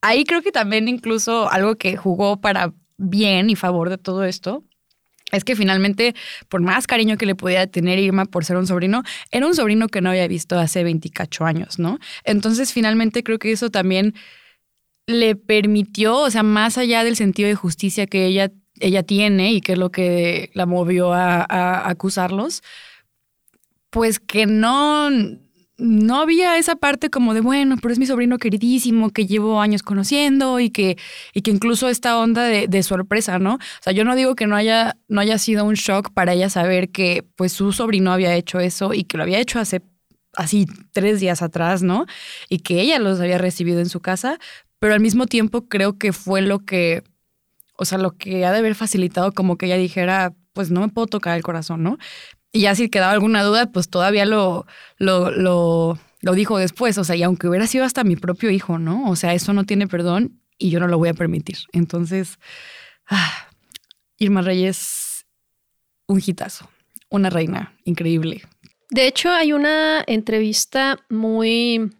[0.00, 4.64] Ahí creo que también incluso algo que jugó para bien y favor de todo esto
[5.30, 6.14] es que finalmente,
[6.48, 9.88] por más cariño que le pudiera tener Irma por ser un sobrino, era un sobrino
[9.88, 11.98] que no había visto hace 28 años, ¿no?
[12.24, 14.14] Entonces, finalmente creo que eso también
[15.08, 19.62] le permitió, o sea, más allá del sentido de justicia que ella, ella tiene y
[19.62, 22.62] que es lo que la movió a, acusarlos,
[23.88, 25.08] pues que no,
[25.78, 29.82] no había esa parte como de, bueno, pero es mi sobrino queridísimo que llevo años
[29.82, 30.98] conociendo y que,
[31.32, 33.54] y que incluso esta onda de, de, sorpresa, ¿no?
[33.54, 36.50] O sea, yo no digo que no haya, no haya sido un shock para ella
[36.50, 39.80] saber que pues su sobrino había hecho eso y que lo había hecho hace
[40.34, 42.04] así tres días atrás, ¿no?
[42.50, 44.38] Y que ella los había recibido en su casa,
[44.78, 47.02] pero al mismo tiempo creo que fue lo que,
[47.76, 50.88] o sea, lo que ha de haber facilitado como que ella dijera, pues no me
[50.88, 51.98] puedo tocar el corazón, ¿no?
[52.52, 54.66] Y ya si quedaba alguna duda, pues todavía lo,
[54.98, 55.98] lo, lo,
[56.34, 59.08] dijo después, o sea, y aunque hubiera sido hasta mi propio hijo, ¿no?
[59.10, 61.58] O sea, eso no tiene perdón y yo no lo voy a permitir.
[61.72, 62.38] Entonces,
[63.06, 63.48] ah,
[64.16, 65.26] Irma Reyes,
[66.06, 66.70] un hitazo,
[67.10, 68.42] una reina increíble.
[68.90, 71.92] De hecho, hay una entrevista muy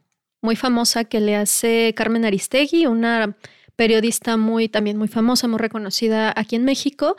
[0.48, 3.36] muy famosa que le hace Carmen Aristegui, una
[3.76, 7.18] periodista muy también muy famosa, muy reconocida aquí en México,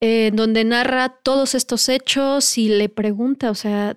[0.00, 3.96] donde narra todos estos hechos y le pregunta, o sea,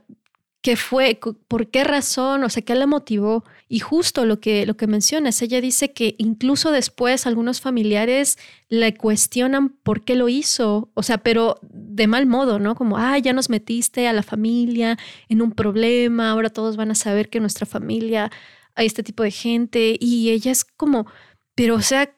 [0.61, 1.19] ¿Qué fue?
[1.47, 2.43] ¿Por qué razón?
[2.43, 3.43] O sea, ¿qué la motivó?
[3.73, 8.93] Y justo lo que, lo que mencionas, ella dice que incluso después algunos familiares le
[8.93, 12.75] cuestionan por qué lo hizo, o sea, pero de mal modo, ¿no?
[12.75, 14.97] Como, ah, ya nos metiste a la familia
[15.29, 18.29] en un problema, ahora todos van a saber que en nuestra familia
[18.75, 19.95] hay este tipo de gente.
[20.01, 21.07] Y ella es como,
[21.55, 22.13] pero o sea,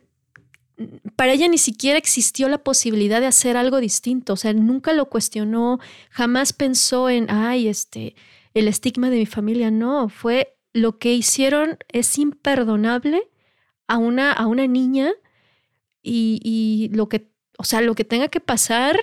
[1.16, 5.08] para ella ni siquiera existió la posibilidad de hacer algo distinto, o sea, nunca lo
[5.08, 5.80] cuestionó,
[6.10, 8.16] jamás pensó en, ay, este,
[8.56, 13.30] el estigma de mi familia, no, fue lo que hicieron es imperdonable
[13.88, 15.12] a una, a una niña
[16.02, 19.00] y, lo que, o sea, lo que tenga que pasar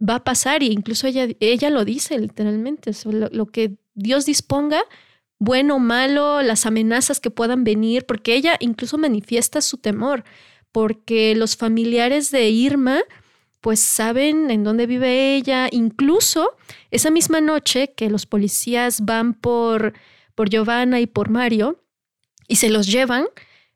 [0.00, 4.82] va a pasar y incluso ella, ella lo dice literalmente, lo, lo que Dios disponga,
[5.38, 10.24] bueno o malo, las amenazas que puedan venir, porque ella incluso manifiesta su temor,
[10.72, 13.02] porque los familiares de Irma
[13.60, 15.68] pues saben en dónde vive ella.
[15.70, 16.56] Incluso
[16.90, 19.92] esa misma noche que los policías van por,
[20.40, 21.84] por Giovanna y por Mario
[22.48, 23.26] y se los llevan,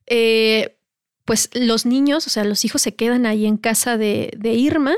[0.06, 0.78] eh,
[1.26, 4.94] pues los niños, o sea, los hijos se quedan ahí en casa de, Irma.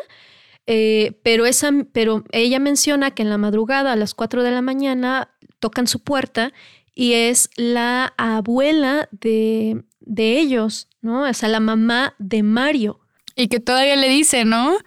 [0.69, 4.63] Eh, pero, esa, pero ella menciona que en la madrugada a las 4 de la
[4.63, 6.53] mañana tocan su puerta
[6.95, 11.29] y es la abuela de, de ellos, ¿no?
[11.29, 13.01] O sea, la mamá de Mario.
[13.35, 14.79] Y que todavía le dice, ¿no?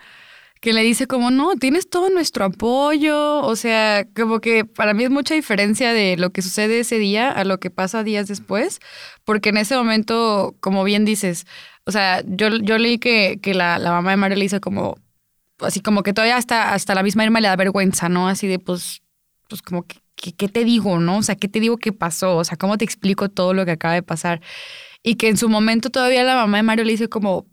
[0.59, 3.41] Que le dice como, no, tienes todo nuestro apoyo.
[3.41, 7.31] O sea, como que para mí es mucha diferencia de lo que sucede ese día
[7.31, 8.79] a lo que pasa días después.
[9.23, 11.45] Porque en ese momento, como bien dices,
[11.85, 14.97] o sea, yo, yo leí que, que la, la mamá de Mario le dice como,
[15.59, 18.27] así como que todavía hasta, hasta la misma Irma le da vergüenza, ¿no?
[18.27, 19.01] Así de, pues,
[19.47, 21.17] pues como que, ¿qué te digo, no?
[21.17, 22.37] O sea, ¿qué te digo que pasó?
[22.37, 24.41] O sea, ¿cómo te explico todo lo que acaba de pasar?
[25.03, 27.47] Y que en su momento todavía la mamá de Mario le dice como,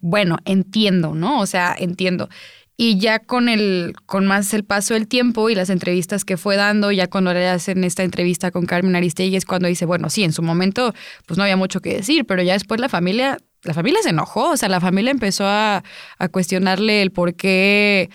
[0.00, 1.40] bueno, entiendo, ¿no?
[1.40, 2.28] O sea, entiendo.
[2.76, 6.56] Y ya con el, con más el paso del tiempo y las entrevistas que fue
[6.56, 10.24] dando, ya cuando le hacen esta entrevista con Carmen Aristegui es cuando dice, bueno, sí,
[10.24, 10.94] en su momento
[11.26, 14.52] pues no había mucho que decir, pero ya después la familia, la familia se enojó,
[14.52, 15.84] o sea, la familia empezó a,
[16.18, 18.08] a cuestionarle el por qué,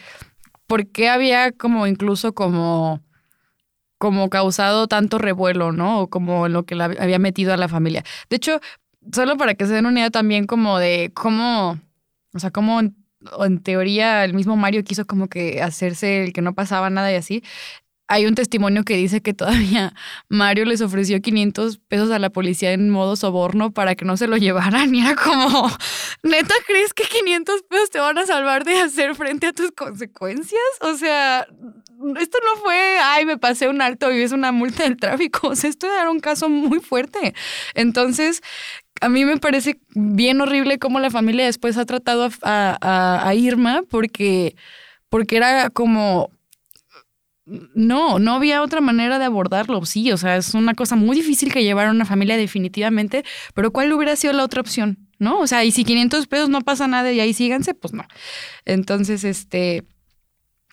[0.66, 3.04] por qué había como incluso como
[3.98, 6.02] como causado tanto revuelo, ¿no?
[6.02, 8.04] O como lo que la había metido a la familia.
[8.30, 8.60] De hecho,
[9.12, 11.80] solo para que se den una idea también como de cómo,
[12.34, 12.96] o sea, cómo en,
[13.64, 17.44] teoría el mismo Mario quiso como que hacerse el que no pasaba nada y así.
[18.08, 19.94] hay un testimonio que dice que todavía
[20.30, 24.28] Mario les ofreció 500 pesos a la policía en modo soborno para que no se
[24.28, 24.94] lo llevaran.
[24.96, 25.72] Y era como,
[26.24, 30.62] ¿neta crees que 500 pesos te van a salvar de hacer frente a tus consecuencias?
[30.82, 31.48] O sea,
[32.20, 35.50] esto no fue, ay, me pasé un alto y es una multa del tráfico.
[35.56, 37.34] O sea, esto era un caso muy fuerte.
[37.76, 38.42] Entonces,
[39.02, 44.56] a mí me parece bien horrible cómo la familia después ha tratado a, Irma porque,
[45.10, 46.32] porque era como,
[47.46, 49.86] no, no había otra manera de abordarlo.
[49.86, 53.24] Sí, o sea, es una cosa muy difícil que llevar a una familia definitivamente,
[53.54, 54.98] pero ¿cuál hubiera sido la otra opción?
[55.20, 55.40] ¿No?
[55.40, 58.06] O sea, y si 500 pesos no pasa nada y ahí síganse, pues no.
[58.66, 59.84] Entonces, este,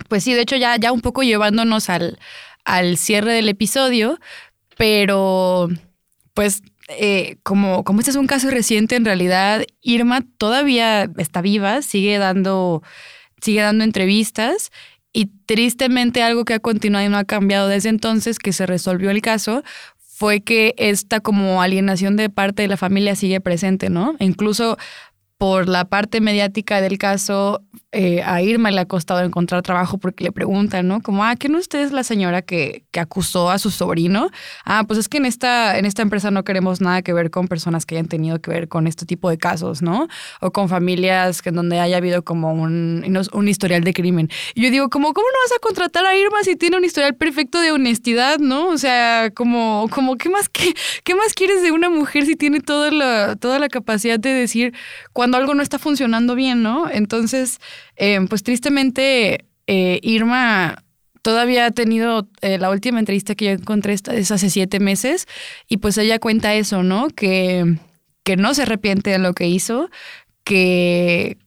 [0.08, 2.18] pues sí, de hecho ya, ya un poco llevándonos al,
[2.64, 4.18] al cierre del episodio,
[4.76, 5.68] pero
[6.34, 11.82] pues eh, como, como este es un caso reciente, en realidad Irma todavía está viva,
[11.82, 12.82] sigue dando,
[13.40, 14.70] sigue dando entrevistas
[15.12, 19.10] y tristemente algo que ha continuado y no ha cambiado desde entonces, que se resolvió
[19.10, 19.62] el caso,
[19.96, 24.14] fue que esta como alienación de parte de la familia sigue presente, ¿no?
[24.20, 24.78] Incluso
[25.42, 30.22] por la parte mediática del caso, eh, a Irma le ha costado encontrar trabajo porque
[30.22, 31.02] le preguntan, ¿no?
[31.02, 34.30] Como, ah, ¿qué no usted es la señora que, que, acusó a su sobrino?
[34.64, 37.48] Ah, pues es que en esta, en esta empresa no queremos nada que ver con
[37.48, 40.06] personas que hayan tenido que ver con este tipo de casos, ¿no?
[40.40, 44.30] O con familias que en donde haya habido como un, un historial de crimen.
[44.54, 47.16] Y yo digo, como, ¿cómo no vas a contratar a Irma si tiene un historial
[47.16, 48.68] perfecto de honestidad, ¿no?
[48.68, 50.72] O sea, como, como ¿qué, más, qué,
[51.02, 54.72] qué más quieres de una mujer si tiene toda la, toda la capacidad de decir
[55.12, 56.90] cuando algo no está funcionando bien, ¿no?
[56.90, 57.60] Entonces,
[57.96, 60.84] eh, pues tristemente, eh, Irma
[61.22, 65.26] todavía ha tenido eh, la última entrevista que yo encontré es hace siete meses
[65.68, 67.08] y pues ella cuenta eso, ¿no?
[67.08, 67.76] Que,
[68.24, 69.88] que no se arrepiente de lo que hizo,
[70.44, 71.38] que,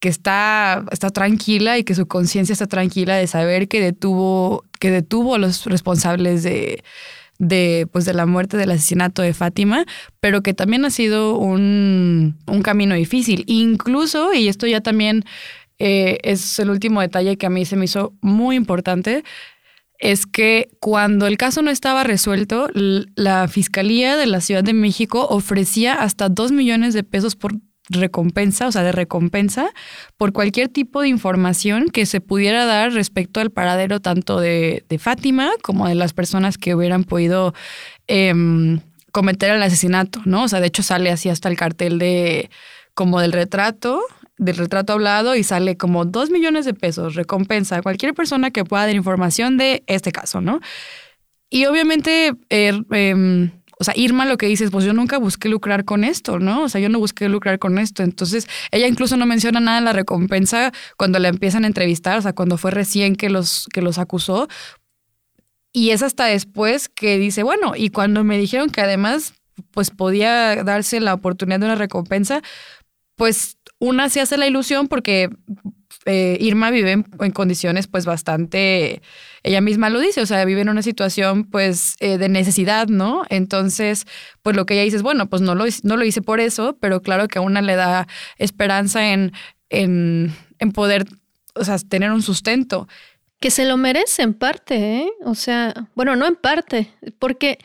[0.00, 4.90] que está, está tranquila y que su conciencia está tranquila de saber que detuvo, que
[4.90, 6.82] detuvo a los responsables de,
[7.38, 9.84] de, pues, de la muerte, del asesinato de Fátima,
[10.20, 13.44] pero que también ha sido un, camino difícil.
[13.46, 15.24] Incluso, y esto ya también
[15.78, 19.24] eh, es el último detalle que a mí se me hizo muy importante,
[19.98, 25.26] es que cuando el caso no estaba resuelto, la Fiscalía de la Ciudad de México
[25.28, 27.54] ofrecía hasta dos millones de pesos por
[27.88, 29.70] recompensa, o sea, de recompensa
[30.16, 35.50] por cualquier tipo de información que se pudiera dar respecto al paradero tanto de, Fátima
[35.62, 37.54] como de las personas que hubieran podido
[38.06, 38.80] em,
[39.12, 40.44] cometer el asesinato, ¿no?
[40.44, 42.50] O sea, de hecho sale así hasta el cartel de
[42.94, 44.02] como del retrato,
[44.38, 48.64] del retrato hablado y sale como dos millones de pesos recompensa a cualquier persona que
[48.64, 50.60] pueda dar información de este caso, ¿no?
[51.50, 53.50] Y obviamente er, em,
[53.80, 56.64] o sea, Irma lo que dice es, pues yo nunca busqué lucrar con esto, ¿no?
[56.64, 58.02] O sea, yo no busqué lucrar con esto.
[58.02, 62.22] Entonces, ella incluso no menciona nada de la recompensa cuando la empiezan a entrevistar, o
[62.22, 64.48] sea, cuando fue recién que los, que los acusó.
[65.72, 69.34] Y es hasta después que dice, bueno, y cuando me dijeron que además,
[69.70, 72.42] pues podía darse la oportunidad de una recompensa,
[73.14, 75.30] pues una se hace la ilusión porque
[76.04, 79.02] eh, Irma vive en, condiciones pues bastante,
[79.42, 83.22] ella misma lo dice, o sea, vive en una situación pues eh, de necesidad, ¿no?
[83.28, 84.06] Entonces,
[84.42, 86.76] pues lo que ella dice es, bueno, pues no lo, no lo hice por eso,
[86.80, 89.32] pero claro que a una le da esperanza en,
[89.68, 91.06] en, en poder,
[91.54, 92.88] o sea, tener un sustento.
[93.40, 95.10] Que se lo merece en parte, ¿eh?
[95.24, 97.58] O sea, bueno, no en parte, porque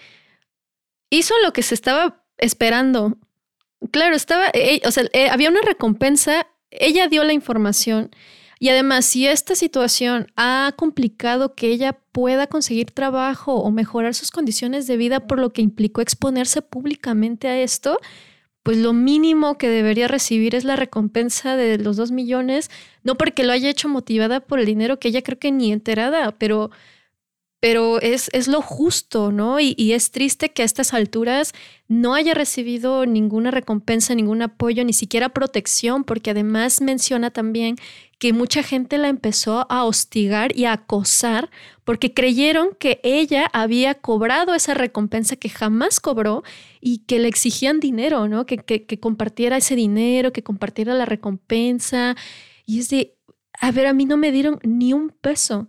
[1.10, 3.18] hizo lo que se estaba esperando.
[3.92, 6.48] Claro, estaba, eh, o sea, había una recompensa
[6.80, 8.12] ella dio la información
[8.64, 14.32] y además, si esta situación ha complicado que ella pueda conseguir trabajo o mejorar sus
[14.32, 18.00] condiciones de vida por lo que implicó exponerse públicamente a esto,
[18.64, 22.72] pues lo mínimo que debería recibir es la recompensa de los dos millones,
[23.04, 26.32] no porque lo haya hecho motivada por el dinero que ella creo que ni enterada,
[26.32, 26.72] pero
[27.64, 29.58] pero es, es lo justo, ¿no?
[29.58, 31.54] Y, es triste que a estas alturas
[31.88, 37.78] no haya recibido ninguna recompensa, ningún apoyo, ni siquiera protección, porque además menciona también
[38.24, 41.50] que mucha gente la empezó a hostigar y a acosar
[41.84, 46.42] porque creyeron que ella había cobrado esa recompensa que jamás cobró
[46.80, 48.46] y que le exigían dinero, ¿no?
[48.46, 52.16] Que, que, que compartiera ese dinero, que compartiera la recompensa.
[52.66, 53.18] Y es de,
[53.60, 55.68] a ver, a mí no me dieron ni un peso.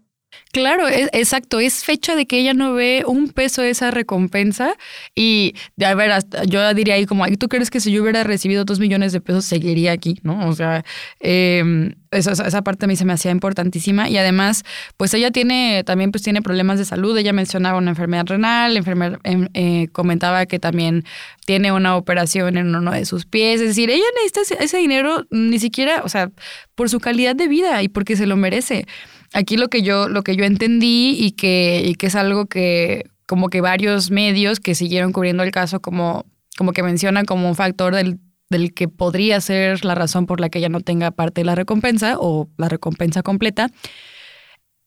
[0.54, 1.58] Claro, es, exacto.
[1.58, 4.76] Es fecha de que ella no ve un peso de esa recompensa.
[5.14, 5.54] Y,
[5.84, 6.12] a ver,
[6.46, 9.44] yo diría ahí como, ¿tú crees que si yo hubiera recibido dos millones de pesos
[9.44, 10.20] seguiría aquí?
[10.22, 10.48] ¿No?
[10.48, 10.84] O sea,
[11.18, 14.08] em, esa, parte a mí se me hacía importantísima.
[14.08, 14.62] Y además,
[14.96, 17.18] pues ella tiene, también pues tiene problemas de salud.
[17.18, 18.76] Ella mencionaba una enfermedad renal,
[19.24, 21.04] em, eh, comentaba que también
[21.46, 23.60] tiene una operación en uno de sus pies.
[23.60, 26.30] Es decir, ella necesita ese dinero ni siquiera, o sea,
[26.76, 28.86] por su calidad de vida y porque se lo merece.
[29.34, 33.10] Aquí lo que yo, lo que yo entendí y que, y que es algo que
[33.26, 36.24] como que varios medios que siguieron cubriendo el caso como,
[36.56, 38.18] como que mencionan como un factor del,
[38.48, 41.54] del que podría ser la razón por la que ella no tenga parte de la
[41.54, 43.70] recompensa o la recompensa completa,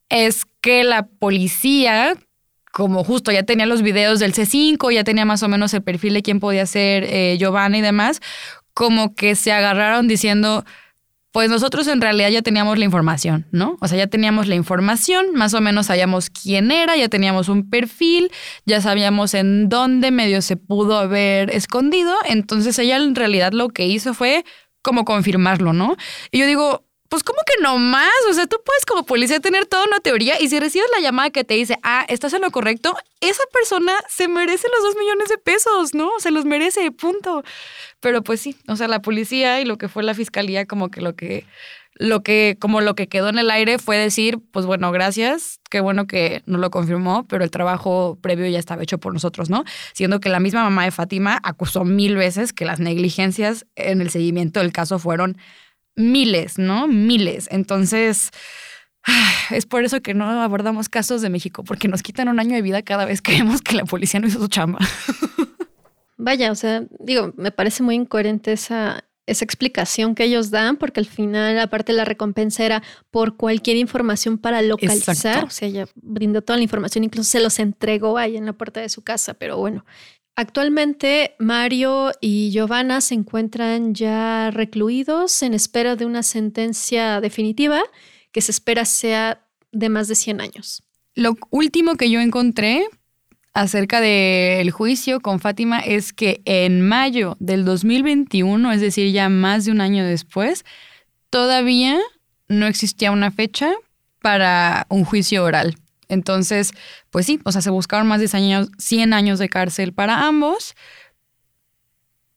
[0.09, 2.15] es que la policía,
[2.71, 6.13] como justo ya tenía los videos del C5, ya tenía más o menos el perfil
[6.13, 8.21] de quién podía ser eh, Giovanna y demás,
[8.73, 10.63] como que se agarraron diciendo,
[11.37, 13.77] pues nosotros en realidad ya teníamos la información, ¿no?
[13.79, 17.69] O sea, ya teníamos la información, más o menos sabíamos quién era, ya teníamos un
[17.69, 18.31] perfil,
[18.65, 23.85] ya sabíamos en dónde medio se pudo haber escondido, entonces ella en realidad lo que
[23.85, 24.45] hizo fue
[24.81, 25.95] como confirmarlo, ¿no?
[26.31, 29.65] Y yo digo, pues como que no más, o sea, tú puedes como policía tener
[29.65, 32.51] toda una teoría y si recibes la llamada que te dice, ah, estás en lo
[32.51, 36.11] correcto, esa persona se merece los dos millones de pesos, ¿no?
[36.19, 37.43] Se los merece, punto.
[37.99, 41.01] Pero pues sí, o sea, la policía y lo que fue la fiscalía como que
[41.01, 41.45] lo que,
[41.95, 45.79] lo que, como lo que quedó en el aire fue decir, pues bueno, gracias, qué
[45.79, 49.63] bueno que no lo confirmó, pero el trabajo previo ya estaba hecho por nosotros, ¿no?
[49.93, 54.09] Siendo que la misma mamá de Fátima acusó mil veces que las negligencias en el
[54.09, 55.37] seguimiento del caso fueron
[55.97, 56.87] miles, ¿no?
[56.87, 57.49] Miles.
[57.51, 58.31] Entonces,
[59.51, 62.61] es por eso que no abordamos casos de México, porque nos quitan un año de
[62.61, 64.79] vida cada vez que vemos que la policía no hizo su chamba.
[66.17, 70.99] Vaya, o sea, digo, me parece muy incoherente esa, esa explicación que ellos dan, porque
[70.99, 72.81] al final, aparte la recompensa era
[73.11, 77.59] por cualquier información para localizar, o sea, ella brindó toda la información, incluso se los
[77.59, 79.85] entregó ahí en la puerta de su casa, pero bueno,
[80.39, 87.81] Actualmente Mario y Giovanna se encuentran ya recluidos en espera de una sentencia definitiva
[88.31, 90.83] que se espera sea de más de 100 años.
[91.15, 92.87] Lo último que yo encontré
[93.53, 99.65] acerca del juicio con Fátima es que en mayo del 2021, es decir, ya más
[99.65, 100.65] de un año después,
[101.31, 101.97] todavía
[102.47, 103.73] no existía una fecha
[104.21, 105.77] para un juicio oral.
[106.09, 106.71] Entonces,
[107.09, 110.75] pues sí, o sea, se buscaron más de 100 años, de cárcel para ambos,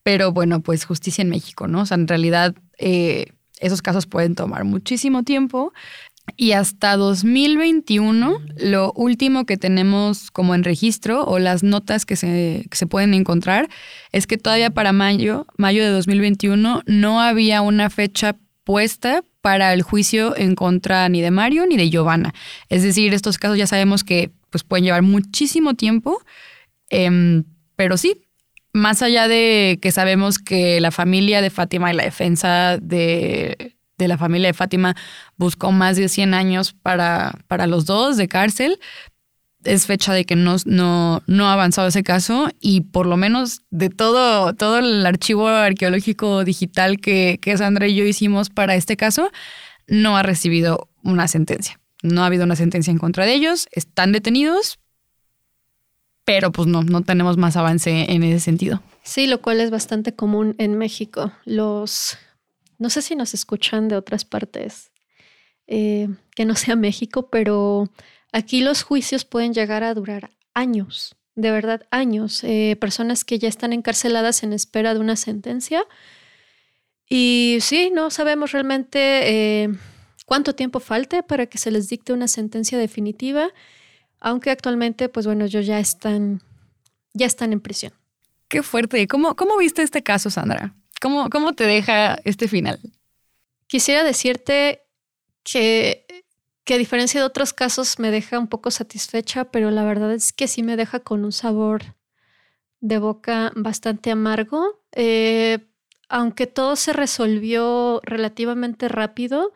[0.03, 1.83] pero bueno, pues justicia en México, ¿no?
[1.83, 3.27] O sea, en realidad eh,
[3.61, 5.73] esos casos pueden tomar muchísimo tiempo.
[6.37, 12.67] Y hasta 2021, lo último que tenemos como en registro o las notas que se,
[12.71, 13.69] que se, pueden encontrar
[14.13, 19.83] es que todavía para mayo, mayo de 2021, no había una fecha puesta para el
[19.83, 22.35] juicio en contra ni de Mario ni de Giovanna.
[22.69, 26.21] Es decir, estos casos ya sabemos que pues, pueden llevar muchísimo tiempo,
[26.91, 27.45] em,
[27.77, 28.27] pero sí,
[28.73, 34.19] más allá de que sabemos que la familia de Fátima y la defensa de, la
[34.19, 34.97] familia de Fátima
[35.37, 38.79] buscó más de 100 años para, para los dos de cárcel,
[39.65, 43.63] es fecha de que no, no, no, ha avanzado ese caso y por lo menos
[43.71, 48.97] de todo, todo el archivo arqueológico digital que, que Sandra y yo hicimos para este
[48.97, 49.31] caso,
[49.87, 51.79] no ha recibido una sentencia.
[52.03, 54.79] No ha habido una sentencia en contra de ellos, están detenidos,
[56.25, 58.83] pero pues no, no tenemos más avance en ese sentido.
[59.03, 61.33] Sí, lo cual es bastante común en México.
[61.45, 62.17] Los,
[62.79, 64.93] no sé si nos escuchan de otras partes
[65.67, 67.91] eh, que no sea México, pero
[68.33, 72.45] Aquí los juicios pueden llegar a durar años, de verdad años.
[72.45, 75.85] Eh, personas que ya están encarceladas en espera de una sentencia.
[77.09, 79.69] Y sí, no sabemos realmente eh,
[80.27, 83.49] cuánto tiempo falte para que se les dicte una sentencia definitiva,
[84.21, 86.41] aunque actualmente, pues bueno, ellos ya están,
[87.13, 87.93] ya están en prisión.
[88.47, 89.09] Qué fuerte.
[89.09, 90.75] ¿Cómo, cómo viste este caso, Sandra?
[91.01, 92.79] ¿Cómo, ¿Cómo te deja este final?
[93.67, 94.83] Quisiera decirte
[95.43, 96.07] que
[96.71, 100.33] que a diferencia de otros casos me deja un poco satisfecha, pero la verdad es
[100.33, 101.97] que sí me deja con un sabor
[102.79, 104.81] de boca bastante amargo.
[104.93, 105.67] Eh,
[106.09, 109.53] aunque todo se resolvió relativamente rápido,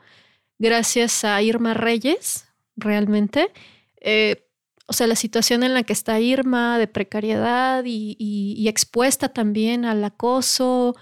[0.59, 3.53] gracias a Irma Reyes, realmente.
[4.01, 4.49] Eh,
[4.89, 10.03] o sea, la situación en la que está Irma de precariedad y expuesta también al
[10.03, 10.97] acoso,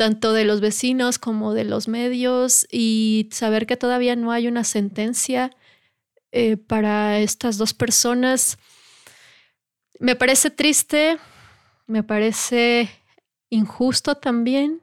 [0.00, 4.64] tanto de los vecinos como de los medios y saber que todavía no hay una
[4.64, 5.50] sentencia
[6.32, 8.56] eh, para estas dos personas
[9.98, 11.18] me parece triste,
[11.86, 12.88] me parece
[13.50, 14.80] injusto también,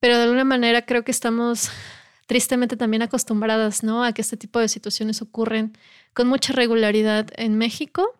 [0.00, 1.70] pero de alguna manera creo que estamos
[2.26, 4.02] tristemente también acostumbradas ¿no?
[4.02, 5.76] a que este tipo de situaciones ocurren
[6.14, 8.18] con mucha regularidad en México.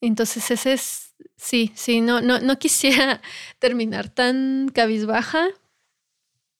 [0.00, 1.07] Entonces ese es
[1.38, 3.22] Sí, sí, no, no, no quisiera
[3.60, 5.46] terminar tan cabizbaja,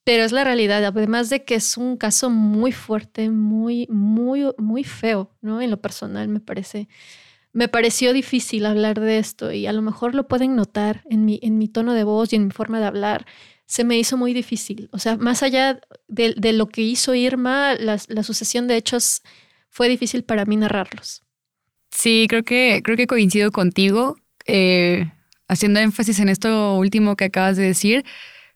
[0.05, 0.85] pero es la realidad.
[0.85, 5.61] Además de que es un caso muy fuerte, muy, muy, muy feo, ¿no?
[5.61, 6.89] En lo personal me parece.
[7.53, 11.41] Me pareció difícil hablar de esto y a lo mejor lo pueden notar en mi,
[11.43, 13.27] en mi tono de voz y en mi forma de hablar.
[13.67, 14.89] se me hizo muy difícil.
[14.93, 19.23] O sea, más allá de, lo que hizo Irma, la, sucesión de hechos
[19.69, 21.23] fue difícil para mí narrarlos.
[21.91, 24.17] Sí, creo que, creo que coincido contigo.
[24.49, 25.11] Eh,
[25.47, 28.05] haciendo énfasis en esto último que acabas de decir,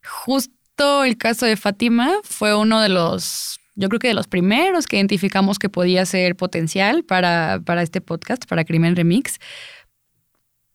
[0.03, 4.86] justo el caso de Fátima fue uno de los, yo creo que de los primeros
[4.86, 9.38] que identificamos que podía ser potencial para, para este podcast, para Crimen Remix.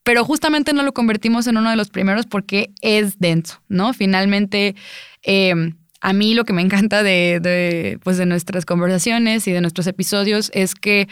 [0.04, 3.94] Pero justamente no lo convertimos en uno de los primeros porque es denso, ¿no?
[3.94, 4.76] Finalmente,
[5.22, 9.88] em, a mí lo que me encanta de, pues de nuestras conversaciones y de nuestros
[9.88, 11.10] episodios es que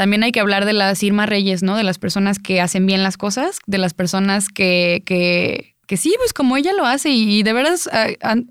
[0.00, 1.76] también hay que hablar de las Irma Reyes, ¿no?
[1.76, 6.14] De las personas que hacen bien las cosas, de las personas que, que, que sí,
[6.16, 7.10] pues como ella lo hace.
[7.10, 7.78] Y, de verdad,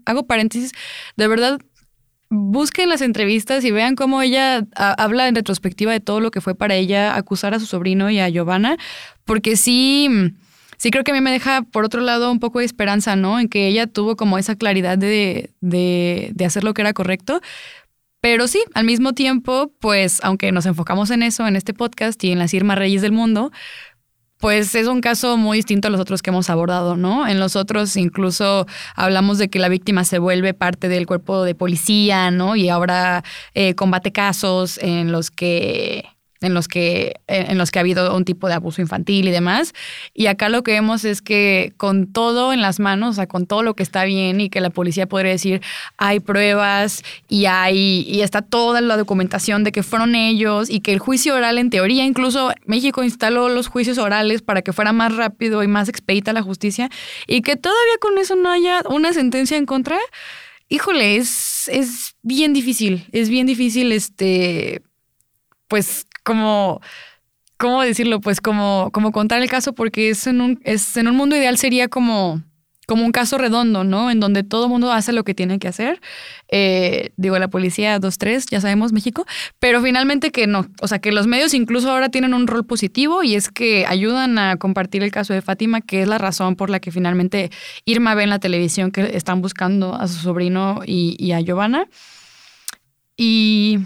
[0.06, 0.74] hago paréntesis,
[1.18, 1.60] de verdad,
[2.30, 6.54] busquen las entrevistas y vean cómo ella habla en retrospectiva de todo lo que fue
[6.54, 8.78] para ella acusar a su sobrino y a Giovanna,
[9.26, 10.08] porque sí,
[10.78, 13.40] sí creo que a mí me deja, por otro lado, un poco de esperanza, ¿no?
[13.40, 17.42] En que ella tuvo como esa claridad de, de, de hacer lo que era correcto,
[18.22, 22.32] pero sí, al mismo tiempo, pues aunque nos enfocamos en eso, en este podcast y
[22.32, 23.52] en las Irma Reyes del mundo,
[24.40, 27.28] pues es un caso muy distinto a los otros que hemos abordado, ¿no?
[27.28, 28.66] En los otros incluso
[28.96, 32.56] hablamos de que la víctima se vuelve parte del cuerpo de policía, ¿no?
[32.56, 36.06] Y ahora eh, combate casos en los que
[36.42, 39.74] en los que en los que ha habido un tipo de abuso infantil y demás.
[40.14, 43.46] Y acá lo que vemos es que con todo en las manos, o sea, con
[43.46, 45.62] todo lo que está bien y que la policía podría decir,
[45.98, 50.94] hay pruebas y hay y está toda la documentación de que fueron ellos y que
[50.94, 55.16] el juicio oral en teoría, incluso México instaló los juicios orales para que fuera más
[55.16, 56.90] rápido y más expedita la justicia
[57.28, 59.98] y que todavía con eso no haya una sentencia en contra.
[60.72, 64.84] Híjole, es, es bien difícil, es bien difícil este
[65.70, 66.80] pues como,
[67.58, 68.22] ¿cómo decirlo?
[68.22, 71.58] Pues como, como contar el caso, porque es en un, es, en un mundo ideal
[71.58, 72.44] sería como,
[72.86, 74.12] como un caso redondo, ¿no?
[74.12, 76.02] En donde todo el mundo hace lo que tiene que hacer.
[76.50, 79.26] Eh, digo, la policía dos, tres, ya sabemos, México,
[79.58, 80.68] pero finalmente que no.
[80.84, 84.38] O sea, que los medios incluso ahora tienen un rol positivo y es que ayudan
[84.38, 87.50] a compartir el caso de Fátima, que es la razón por la que finalmente
[87.86, 91.88] Irma ve en la televisión que están buscando a su sobrino y, y a Giovanna.
[93.18, 93.80] Y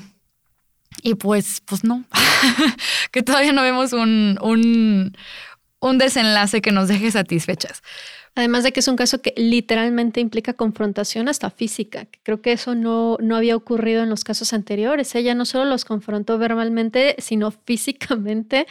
[1.04, 2.06] y pues, pues no,
[3.12, 5.16] que todavía no vemos un, un,
[5.80, 7.84] un desenlace que nos deje satisfechas.
[8.36, 12.74] Además de que es un caso que literalmente implica confrontación hasta física, creo que eso
[12.74, 15.14] no, no había ocurrido en los casos anteriores.
[15.14, 18.66] Ella no solo los confrontó verbalmente, sino físicamente.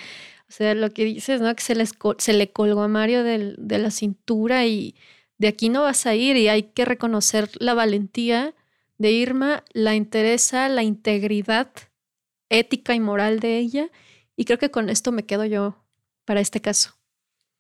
[0.49, 1.55] O sea, lo que dices, ¿no?
[1.55, 4.97] Que se, les, se le colgó a Mario de la cintura y
[5.39, 8.55] de aquí no vas a ir y hay que reconocer la valentía
[8.99, 11.71] de Irma, la interesa, la integridad
[12.53, 13.89] ética y moral de ella.
[14.37, 15.85] Y creo que con esto me quedo yo
[16.25, 16.95] para este caso.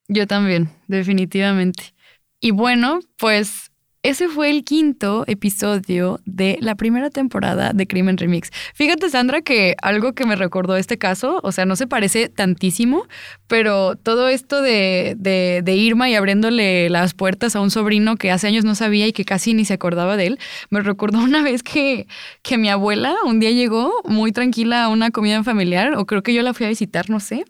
[0.08, 1.94] Yo también, definitivamente.
[2.40, 3.71] Y bueno, pues
[4.02, 8.50] ese fue el quinto episodio de la primera temporada de Crimen Remix.
[8.74, 13.06] Fíjate, Sandra, que algo que me recordó este caso, o sea, no se parece tantísimo,
[13.46, 18.48] pero todo esto de, de, Irma y abriéndole las puertas a un sobrino que hace
[18.48, 20.38] años no sabía y que casi ni se acordaba de él,
[20.70, 22.08] me recordó una vez que,
[22.42, 26.34] que mi abuela un día llegó muy tranquila a una comida familiar, o creo que
[26.34, 27.44] yo la fui a visitar, no sé.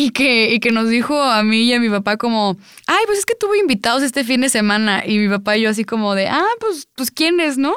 [0.00, 3.18] Y que, y que nos dijo a mí y a mi papá como, ay, pues
[3.18, 5.02] es que tuve invitados este fin de semana.
[5.04, 7.74] Y mi papá y yo así como de, ah, pues, pues ¿quién es, no?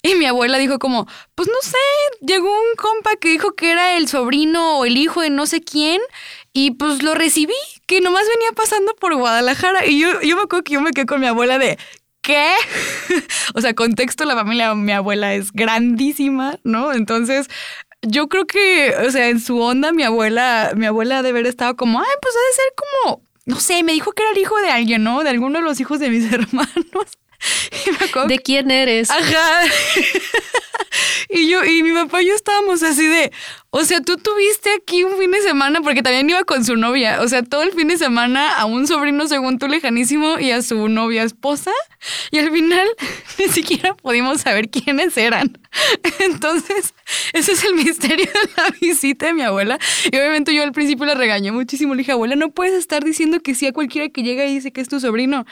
[0.00, 1.76] Y mi abuela dijo como, pues no sé,
[2.24, 5.62] llegó un compa que dijo que era el sobrino o el hijo de no sé
[5.62, 6.00] quién.
[6.52, 7.54] Y pues lo recibí,
[7.86, 9.84] que nomás venía pasando por Guadalajara.
[9.84, 11.76] Y yo, yo me acuerdo que yo me quedé con mi abuela de,
[12.24, 12.52] ¿qué?
[13.54, 16.92] o sea, contexto, la familia de mi abuela es grandísima, ¿no?
[16.92, 17.48] Entonces,
[18.06, 21.76] yo creo que, o sea, en su onda, mi abuela, mi abuela de haber estado
[21.76, 24.58] como, ay, pues ha de ser como, no sé, me dijo que era el hijo
[24.60, 25.22] de alguien, ¿no?
[25.22, 27.18] De alguno de los hijos de mis hermanos.
[28.26, 29.10] ¿De quién eres?
[29.10, 29.62] Ajá.
[31.28, 33.32] y yo, y mi papá y yo estábamos así de,
[33.70, 37.20] o sea, tú tuviste aquí un fin de semana, porque también iba con su novia,
[37.20, 40.62] o sea, todo el fin de semana a un sobrino según tú lejanísimo y a
[40.62, 41.72] su novia esposa,
[42.30, 42.86] y al final
[43.38, 45.58] ni siquiera pudimos saber quiénes eran.
[46.20, 46.94] Entonces,
[47.32, 49.78] ese es el misterio de la visita de mi abuela.
[50.04, 53.40] Y obviamente yo al principio la regañé muchísimo, le dije, abuela, no puedes estar diciendo
[53.40, 55.46] que sí a cualquiera que llega y dice que es tu sobrino.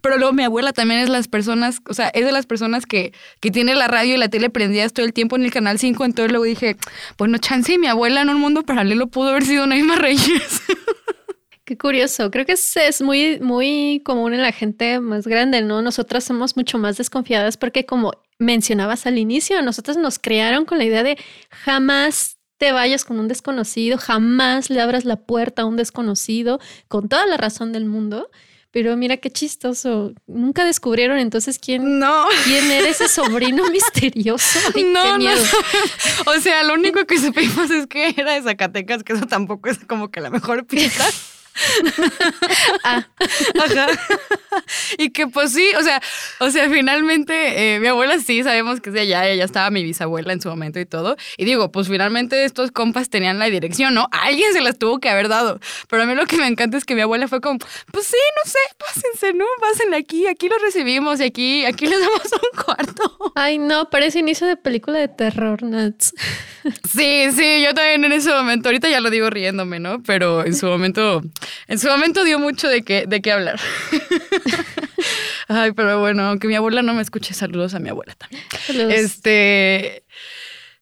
[0.00, 3.12] Pero luego mi abuela también es las personas, o sea, es de las personas que,
[3.40, 6.04] que tiene la radio y la tele prendidas todo el tiempo en el canal 5.
[6.04, 6.76] Entonces luego dije,
[7.16, 10.62] pues no, chance, mi abuela en un mundo paralelo pudo haber sido Naima Reyes.
[11.68, 12.30] Qué curioso.
[12.30, 15.82] Creo que es, muy, muy común en la gente más grande, ¿no?
[15.82, 20.84] Nosotras somos mucho más desconfiadas porque como mencionabas al inicio, nosotros nos crearon con la
[20.84, 21.18] idea de
[21.50, 26.58] jamás te vayas con un desconocido, jamás le abras la puerta a un desconocido,
[26.88, 28.30] con toda la razón del mundo.
[28.70, 30.12] Pero mira qué chistoso.
[30.26, 32.26] Nunca descubrieron entonces quién, No.
[32.44, 34.58] quién era ese sobrino misterioso.
[34.74, 35.18] Ay, no, qué no.
[35.18, 35.42] miedo.
[36.26, 39.78] O sea, lo único que supimos es que era de Zacatecas, que eso tampoco es
[39.86, 41.04] como que la mejor pista.
[42.84, 43.06] Ah,
[43.60, 43.86] Ajá.
[44.98, 46.00] Y que pues sí, o sea,
[46.40, 49.82] o sea, finalmente eh, mi abuela sí sabemos que es de allá, ella estaba mi
[49.82, 51.16] bisabuela en su momento y todo.
[51.36, 54.08] Y digo, pues finalmente estos compas tenían la dirección, ¿no?
[54.10, 55.60] Alguien se las tuvo que haber dado.
[55.88, 57.58] Pero a mí lo que me encanta es que mi abuela fue como,
[57.92, 59.44] pues sí, no sé, pásense, ¿no?
[59.60, 63.32] Pásenle aquí, aquí los recibimos y aquí, aquí les damos un cuarto.
[63.34, 66.14] Ay, no, parece inicio de película de terror, Nats.
[66.90, 70.02] Sí, sí, yo también en ese momento, ahorita ya lo digo riéndome, ¿no?
[70.02, 71.22] Pero en su momento,
[71.66, 73.60] en su momento dio mucho de qué, de qué hablar.
[75.48, 78.42] Ay, pero bueno, aunque mi abuela no me escuche, saludos a mi abuela también.
[78.66, 78.92] Saludos.
[78.92, 80.04] Este,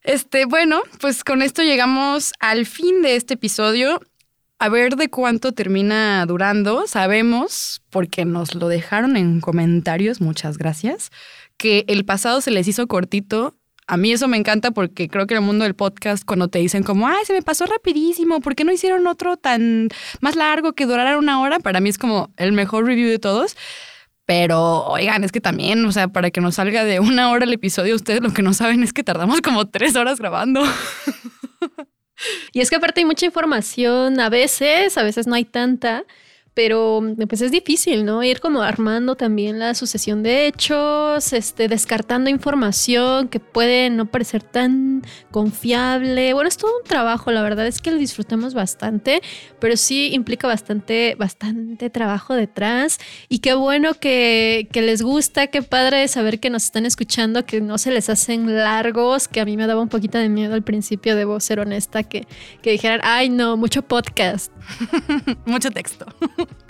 [0.03, 4.01] este, bueno, pues con esto llegamos al fin de este episodio.
[4.59, 6.87] A ver de cuánto termina durando.
[6.87, 11.11] Sabemos, porque nos lo dejaron en comentarios, muchas gracias,
[11.59, 13.55] que el pasado se les hizo cortito.
[13.87, 16.59] A mí eso me encanta porque creo que en el mundo del podcast cuando te
[16.59, 19.89] dicen como, ay, se me pasó rapidísimo, ¿por qué no hicieron otro tan
[20.20, 21.61] más largo que durara una hora?
[21.61, 23.57] Para mí es como el mejor review de todos.
[24.24, 27.53] Pero, oigan, es que también, o sea, para que nos salga de una hora el
[27.53, 30.64] episodio, ustedes lo que no saben es que tardamos como tres horas grabando.
[32.53, 36.05] Y es que aparte hay mucha información a veces, a veces no hay tanta,
[36.57, 38.25] pero pues es difícil, ¿no?
[38.25, 44.43] Ir como armando también la sucesión de hechos, este, descartando información que puede no parecer
[44.43, 46.33] tan confiable.
[46.33, 49.21] Bueno, es todo un trabajo, la verdad es que lo disfrutamos bastante,
[49.61, 53.01] pero sí implica bastante, bastante trabajo detrás.
[53.29, 57.77] Y qué bueno que, les gusta, qué padre saber que nos están escuchando, que no
[57.77, 61.17] se les hacen largos, que a mí me daba un poquito de miedo al principio,
[61.17, 62.27] debo ser honesta, que,
[62.63, 64.51] que dijeran, ay no, mucho podcast.
[65.45, 66.07] Mucho texto.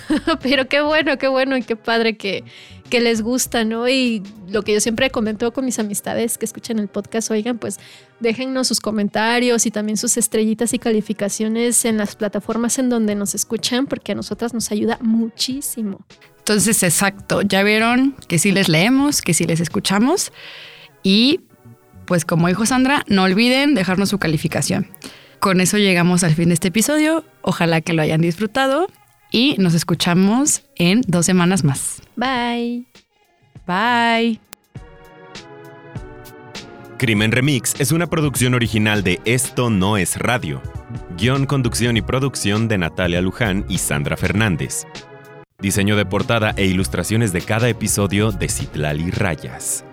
[0.43, 2.45] Pero qué bueno, qué bueno y qué padre que,
[2.89, 3.89] que les gusta, ¿no?
[3.89, 7.79] Y lo que yo siempre comento con mis amistades que escuchan el podcast, oigan, pues
[8.21, 13.35] déjennos sus comentarios y también sus estrellitas y calificaciones en las plataformas en donde nos
[13.35, 16.05] escuchan, porque a nosotras nos ayuda muchísimo.
[16.39, 20.33] Entonces, exacto, ya vieron que sí les leemos, que sí les escuchamos.
[21.03, 21.41] Y
[22.07, 24.87] pues como dijo Sandra, no olviden dejarnos su calificación.
[25.41, 27.25] Con eso llegamos al fin de este episodio.
[27.43, 28.87] Ojalá que lo hayan disfrutado
[29.31, 32.03] y nos escuchamos en dos semanas más.
[32.17, 32.85] Bye.
[33.67, 34.41] Bye.
[36.99, 40.63] Crimen Remix es una producción original de Esto No es Radio.
[41.19, 44.87] Guión, conducción y producción de Natalia Luján y Sandra Fernández.
[45.59, 49.85] Diseño de portada e ilustraciones de cada episodio de Citlali Rayas.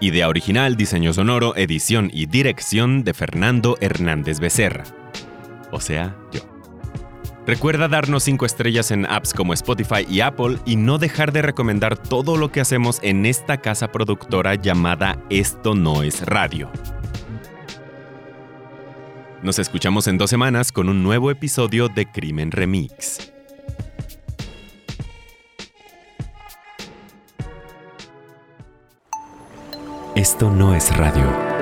[0.00, 4.84] Idea original, diseño sonoro, edición y dirección de Fernando Hernández Becerra.
[5.70, 6.55] O sea, yo.
[7.46, 11.96] Recuerda darnos 5 estrellas en apps como Spotify y Apple y no dejar de recomendar
[11.96, 16.68] todo lo que hacemos en esta casa productora llamada Esto No es Radio.
[19.44, 23.32] Nos escuchamos en dos semanas con un nuevo episodio de Crimen Remix.
[30.16, 31.55] Esto no es radio.